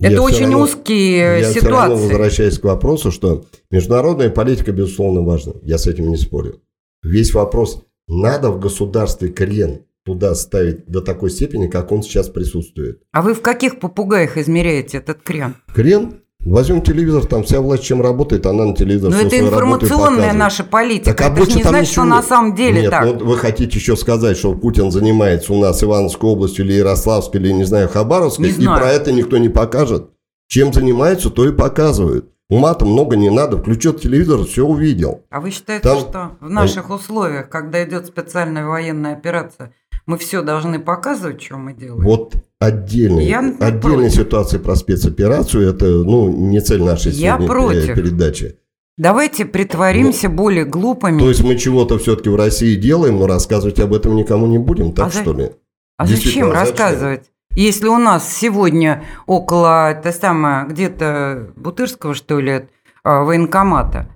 [0.00, 1.92] Я это всё очень равно- узкие Я равно ситуации.
[1.92, 5.52] возвращаюсь к вопросу, что международная политика, безусловно, важна.
[5.62, 6.60] Я с этим не спорю.
[7.02, 13.02] Весь вопрос, Надо в государстве крен туда ставить до такой степени, как он сейчас присутствует.
[13.12, 15.56] А вы в каких попугаях измеряете этот крен?
[15.74, 16.22] Крен?
[16.40, 20.32] Возьмем телевизор, там вся власть чем работает, она на телевизор Но всю это и информационная
[20.32, 21.14] наша политика.
[21.14, 23.04] Так а это не значит, что ничего на самом деле Нет, так.
[23.04, 27.52] ну вы хотите еще сказать, что Путин занимается у нас Ивановской областью или Ярославской, или,
[27.52, 28.78] не знаю, Хабаровской, Не и знаю.
[28.80, 30.08] про это никто не покажет.
[30.46, 32.30] Чем занимается, то и показывают.
[32.48, 35.24] Ума-то много не надо, включил телевизор, все увидел.
[35.28, 39.74] А вы считаете, Там- что в наших условиях, когда идет специальная военная операция,
[40.08, 42.02] мы все должны показывать, что мы делаем?
[42.02, 44.14] Вот отдельные, Я, например, отдельные против.
[44.14, 47.94] ситуации про спецоперацию, это ну, не цель нашей Я сегодня против.
[47.94, 48.58] передачи.
[48.96, 51.12] Давайте притворимся более глупыми.
[51.18, 54.58] Ну, То есть мы чего-то все-таки в России делаем, но рассказывать об этом никому не
[54.58, 55.52] будем, так А за- что ли?
[55.98, 56.60] а зачем действительно, зачем?
[56.70, 57.30] рассказывать?
[57.52, 62.68] Если у нас сегодня около, это самое, где-то Бутырского, что ли,
[63.04, 64.08] а, военкомата,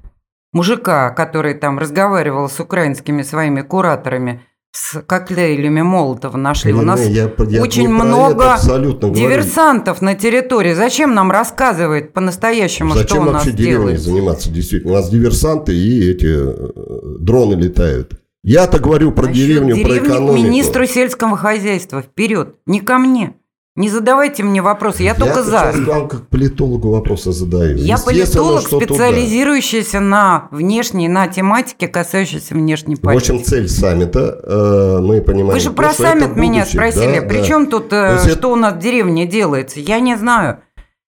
[0.52, 4.42] мужика, который там разговаривал с украинскими своими кураторами,
[4.74, 6.72] с коктейлями Молотова нашли.
[6.72, 9.28] У Рене, нас я- я очень не про много абсолютно говорю.
[9.28, 10.72] диверсантов на территории.
[10.72, 14.06] Зачем нам рассказывать по-настоящему, Зачем что у нас вообще делается?
[14.10, 14.92] заниматься, действительно?
[14.92, 18.12] У нас диверсанты и эти э, дроны летают.
[18.44, 20.46] Я-то говорю про еще деревню, про деревню к экономику.
[20.48, 22.00] министру сельского хозяйства.
[22.02, 22.56] Вперед.
[22.66, 23.34] Не ко мне.
[23.74, 25.02] Не задавайте мне вопросы.
[25.02, 25.72] Я только за.
[25.72, 27.78] сейчас вам как политологу вопросы задаю.
[27.78, 28.84] Я политолог, что туда.
[28.94, 33.30] специализирующийся на внешней, на тематике, касающейся внешней В политики.
[33.30, 35.54] общем, цель саммита, э, мы понимаем...
[35.54, 36.66] Вы же то, про это саммит меня будущее.
[36.92, 37.20] спросили.
[37.20, 37.44] Да, При да.
[37.44, 39.80] чем тут, э, есть это- что у нас в деревне делается?
[39.80, 40.58] Я не знаю.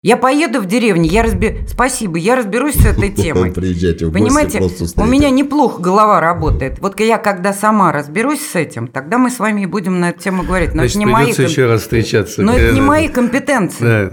[0.06, 1.64] Я поеду в деревню, я разби...
[1.66, 3.50] Спасибо, я разберусь с этой темой.
[3.50, 6.78] Приезжайте в Понимаете, у меня неплохо голова работает.
[6.78, 10.20] Вот я когда сама разберусь с этим, тогда мы с вами и будем на эту
[10.20, 10.74] тему говорить.
[10.74, 12.40] Но Значит, это не мои, еще раз встречаться.
[12.42, 13.82] но это не мои компетенции.
[13.84, 14.12] Да.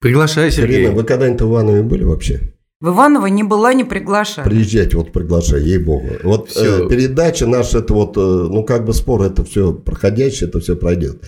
[0.00, 0.84] Приглашай, Сергей.
[0.84, 2.40] Ирина, вы когда-нибудь в Иванове были вообще?
[2.80, 4.48] В Иваново не была, не приглашали.
[4.48, 6.08] Приезжайте, вот приглашай, ей-богу.
[6.22, 10.58] Вот э, передача наша, это вот, э, ну как бы спор, это все проходящее, это
[10.60, 11.22] все пройдет.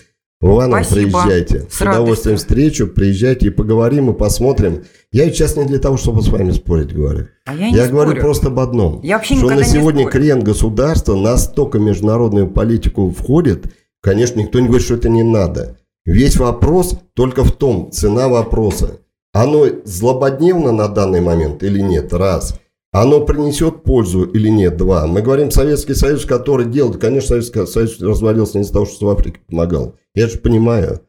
[0.85, 1.23] Спасибо.
[1.23, 1.67] приезжайте.
[1.71, 4.85] С С удовольствием встречу, приезжайте и поговорим, и посмотрим.
[5.11, 7.29] Я сейчас не для того, чтобы с вами спорить говорю.
[7.47, 8.23] А я не Я говорю спорю.
[8.23, 9.01] просто об одном.
[9.03, 10.13] Я вообще что на не сегодня спорю.
[10.13, 13.67] крен государства настолько международную политику входит,
[14.03, 15.79] конечно, никто не говорит, что это не надо.
[16.05, 18.99] Весь вопрос только в том, цена вопроса.
[19.33, 22.13] Оно злободневно на данный момент или нет?
[22.13, 22.61] Раз.
[22.95, 24.77] Оно принесет пользу или нет?
[24.77, 25.09] Два.
[25.09, 27.01] Мы говорим Советский Союз, который делает.
[27.01, 29.97] Конечно, Советский Союз развалился не из-за того, что в Африке помогал.
[30.15, 31.01] Я же понимаю.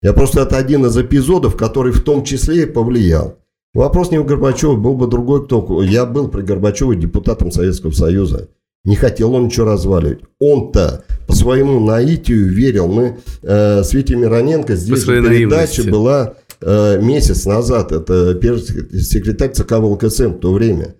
[0.00, 3.36] Я просто это один из эпизодов, который в том числе и повлиял.
[3.74, 5.82] Вопрос не у Горбачева, был бы другой кто.
[5.82, 8.48] Я был при Горбачеве депутатом Советского Союза.
[8.84, 10.20] Не хотел он ничего разваливать.
[10.38, 12.86] Он-то по своему наитию верил.
[12.88, 15.90] Мы э, с Витей Мироненко здесь передача наивности.
[15.90, 17.92] была э, месяц назад.
[17.92, 20.94] Это первый секретарь ЦК ВЛКСМ в то время.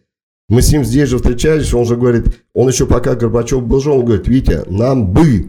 [0.48, 3.94] Мы с ним здесь же встречались, он же говорит, он еще пока Горбачев был жив,
[3.94, 5.46] он говорит, Витя, нам бы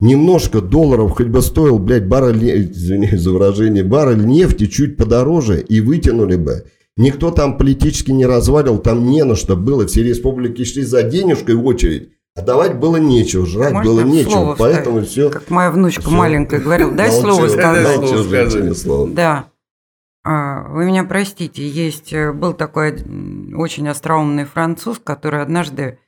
[0.00, 5.80] немножко долларов хоть бы стоил, блядь, баррель, извиняюсь за выражение, баррель нефти чуть подороже и
[5.80, 6.64] вытянули бы.
[6.96, 9.86] Никто там политически не развалил, там не на что было.
[9.86, 14.52] Все республики шли за денежкой в очередь, а давать было нечего, жрать Можно было нечего.
[14.54, 14.58] вставить?
[14.58, 15.30] Поэтому все.
[15.30, 16.10] Как моя внучка Всё.
[16.10, 17.84] маленькая говорила, дай слово сказать.
[17.84, 19.14] да, молчу, слово сказать.
[19.14, 19.49] Да.
[20.22, 22.92] А, Вы меня простите, есть, э, был такой
[23.54, 25.98] очень остроумный француз, который однажды,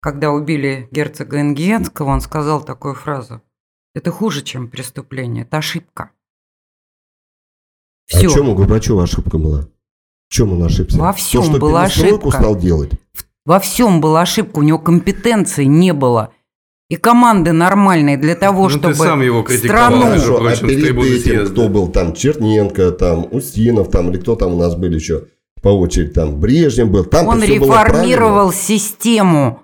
[0.00, 3.42] когда убили герцога Ингиенского, он сказал такую фразу.
[3.94, 6.10] Это хуже, чем преступление, это ошибка.
[8.12, 8.28] А Все.
[8.28, 9.68] в чем у Горбачева ошибка была?
[10.28, 10.98] В чем он ошибся?
[10.98, 12.30] Во То, всем что была ошибка.
[12.30, 12.90] стал делать?
[13.44, 16.32] Во всем была ошибка, у него компетенции не было.
[16.90, 20.10] И команды нормальной для того, Ну, чтобы ты сам его страну...
[20.10, 22.12] между Хорошо, а перед этим кто был там?
[22.12, 25.26] Черненко, там, Устинов, там, или кто там у нас были еще
[25.62, 27.04] по очереди, там, Брежнев был.
[27.04, 29.62] Там Он реформировал систему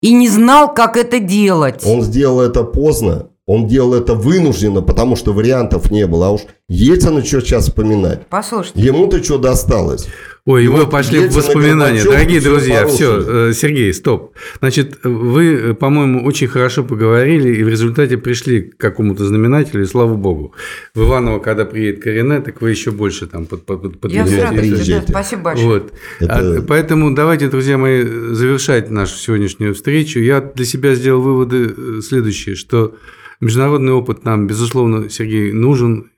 [0.00, 1.82] и не знал, как это делать.
[1.84, 6.28] Он сделал это поздно, он делал это вынужденно, потому что вариантов не было.
[6.28, 8.26] А уж Ельцина что сейчас вспоминать?
[8.28, 10.06] Послушайте, Ему-то что досталось?
[10.44, 12.02] Ой, И вот пошли в воспоминания.
[12.02, 14.34] Дорогие друзья, все, Сергей, стоп.
[14.58, 19.86] Значит, вы, э, по-моему, очень хорошо поговорили и в результате пришли к какому-то знаменателю, и
[19.86, 20.52] слава богу.
[20.96, 25.04] В Иваново, когда приедет Корене, так вы еще больше там под, под, под- я с
[25.08, 25.68] спасибо большое.
[25.68, 25.92] Вот.
[26.18, 30.18] Это- А, поэтому давайте, друзья мои, завершать нашу сегодняшнюю встречу.
[30.18, 32.94] Я для себя сделал выводы э, следующие, что
[33.42, 36.10] международный опыт нам, безусловно, Сергей, нужен,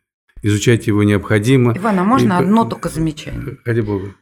[0.43, 1.77] изучать его необходимо.
[1.77, 3.59] Иван, а можно И одно только замечание?
[3.65, 4.15] Ради бога.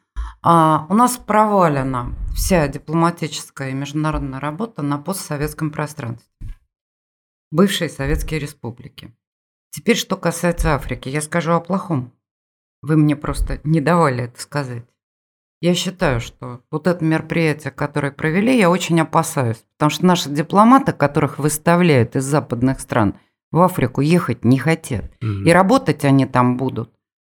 [0.42, 6.26] А, у нас провалена вся дипломатическая и международная работа на постсоветском пространстве.
[7.50, 9.14] Бывшие советские республики.
[9.70, 12.12] Теперь, что касается Африки, я скажу о плохом.
[12.82, 14.84] Вы мне просто не давали это сказать.
[15.62, 19.64] Я считаю, что вот это мероприятие, которое провели, я очень опасаюсь.
[19.78, 23.14] Потому что наши дипломаты, которых выставляют из западных стран,
[23.52, 25.04] в Африку ехать не хотят.
[25.22, 25.46] Угу.
[25.46, 26.90] И работать они там будут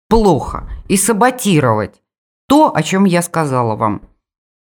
[0.08, 0.70] плохо.
[0.86, 2.02] И саботировать
[2.48, 4.02] то, о чем я сказала вам.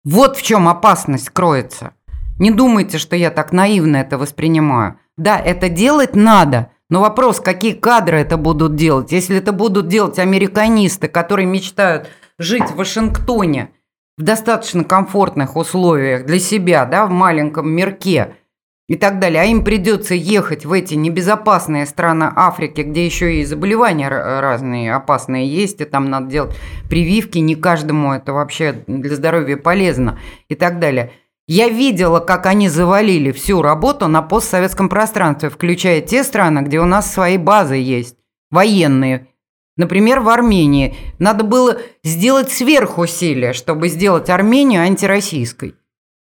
[0.03, 1.93] Вот в чем опасность кроется.
[2.41, 4.99] Не думайте, что я так наивно это воспринимаю.
[5.17, 9.13] Да, это делать надо, но вопрос, какие кадры это будут делать.
[9.13, 12.09] Если это будут делать американисты, которые мечтают
[12.39, 13.71] жить в Вашингтоне
[14.17, 18.37] в достаточно комфортных условиях для себя, да, в маленьком мирке
[18.87, 23.45] и так далее, а им придется ехать в эти небезопасные страны Африки, где еще и
[23.45, 26.57] заболевания разные опасные есть, и там надо делать
[26.89, 30.19] прививки, не каждому это вообще для здоровья полезно
[30.49, 31.13] и так далее–
[31.47, 36.87] я видела, как они завалили всю работу на постсоветском пространстве, включая те страны, где у
[36.87, 38.17] нас свои базы есть,
[38.51, 39.27] военные.
[39.77, 40.97] Например, в Армении.
[41.19, 45.75] Надо было сделать сверхусилие, чтобы сделать Армению антироссийской.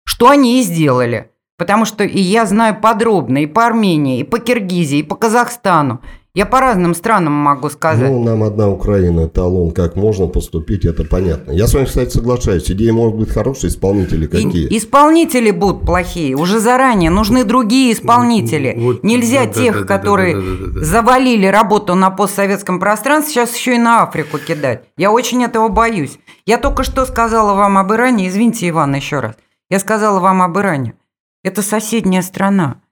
[0.05, 1.31] Что они и сделали.
[1.59, 6.03] Потому что и я знаю подробно и по Армении, и по Киргизии, и по Казахстану,
[6.37, 8.11] я по разным странам могу сказать.
[8.11, 11.51] Ну, нам одна Украина талон, как можно поступить, это понятно.
[11.51, 12.71] Я с вами, кстати, соглашаюсь.
[12.71, 14.67] Идеи могут быть хорошие, исполнители какие?
[14.67, 16.37] И, исполнители будут плохие.
[16.37, 18.75] Уже заранее нужны другие исполнители.
[18.77, 20.85] Вот, Нельзя да, тех, да, да, которые да, да, да, да.
[20.85, 24.83] завалили работу на постсоветском пространстве, сейчас еще и на Африку кидать.
[24.99, 26.19] Я очень этого боюсь.
[26.45, 28.29] Я только что сказала вам об Иране.
[28.29, 29.37] Извините, Иван, еще раз.
[29.71, 30.97] Я сказала вам об Иране.
[31.43, 32.83] Это соседняя страна.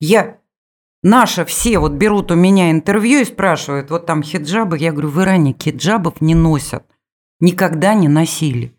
[0.00, 0.38] Я
[1.04, 5.20] Наши все вот берут у меня интервью и спрашивают, вот там хиджабы, я говорю, в
[5.20, 6.82] Иране хиджабов не носят,
[7.40, 8.72] никогда не носили.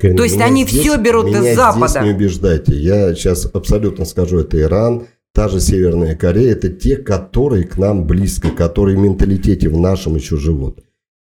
[0.00, 1.86] Конечно, То есть они здесь, все берут из Запада.
[1.86, 6.96] Здесь не убеждайте, я сейчас абсолютно скажу, это Иран, та же Северная Корея, это те,
[6.96, 10.80] которые к нам близко, которые в менталитете в нашем еще живут.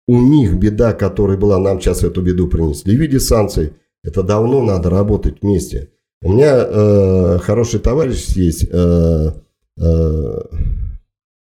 [0.06, 3.72] У них беда, которая была, нам сейчас эту беду принесли в виде санкций.
[4.04, 5.90] Это давно надо работать вместе.
[6.22, 9.32] У меня э, хороший товарищ есть, э,
[9.80, 10.40] Э,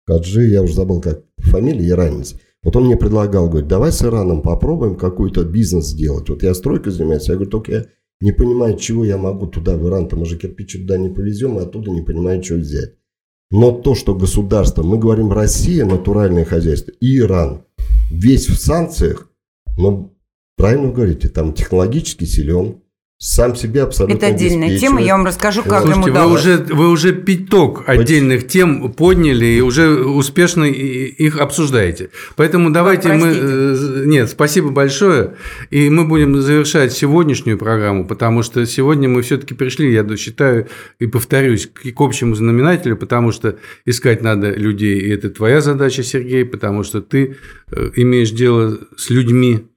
[0.06, 2.36] Каджи, я уже забыл, как фамилия, иранец.
[2.64, 6.30] Вот он мне предлагал, говорит, давай с Ираном попробуем какой-то бизнес сделать.
[6.30, 7.86] Вот я стройкой занимаюсь, я говорю, только я
[8.22, 11.60] не понимаю, чего я могу туда, в Иран, то мы же кирпичи туда не повезем,
[11.60, 12.96] и оттуда не понимаю, что взять.
[13.52, 17.66] Но то, что государство, мы говорим Россия, натуральное хозяйство, и Иран,
[18.10, 19.30] весь в санкциях,
[19.78, 20.16] но
[20.58, 22.82] правильно вы говорите, там технологически силен,
[23.18, 26.44] сам себе абсолютно Это отдельная тема, я вам расскажу, как Слушайте, ему удалось.
[26.44, 32.10] Вы уже, вы уже пяток отдельных тем подняли и уже успешно их обсуждаете.
[32.36, 33.28] Поэтому давайте мы...
[33.34, 35.36] Э, нет, спасибо большое.
[35.70, 40.68] И мы будем завершать сегодняшнюю программу, потому что сегодня мы все-таки пришли, я считаю,
[41.00, 46.44] и повторюсь, к общему знаменателю, потому что искать надо людей, и это твоя задача, Сергей,
[46.44, 47.38] потому что ты
[47.72, 49.68] э, имеешь дело с людьми,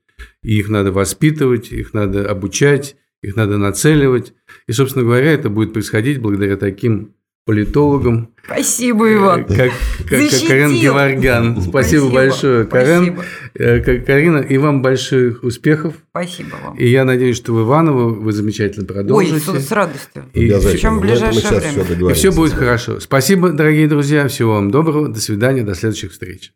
[0.42, 4.34] и их надо воспитывать, их надо обучать, их надо нацеливать.
[4.66, 7.14] И, собственно говоря, это будет происходить благодаря таким
[7.48, 8.28] политологам.
[8.44, 9.44] Спасибо, э, Иван.
[9.46, 11.52] Как, как, как Карен Геворгян.
[11.52, 13.14] Спасибо, Спасибо большое, Карен.
[13.14, 13.24] Спасибо.
[13.54, 15.94] Э, Карина, и вам больших успехов.
[16.10, 16.76] Спасибо вам.
[16.76, 19.50] И я надеюсь, что в Иваново вы замечательно продолжите.
[19.50, 20.24] Ой, с, с радостью.
[20.34, 22.10] И, Причем в ближайшее время.
[22.10, 23.00] И все будет хорошо.
[23.00, 24.28] Спасибо, дорогие друзья.
[24.28, 25.08] Всего вам доброго.
[25.08, 25.62] До свидания.
[25.62, 26.52] До следующих встреч.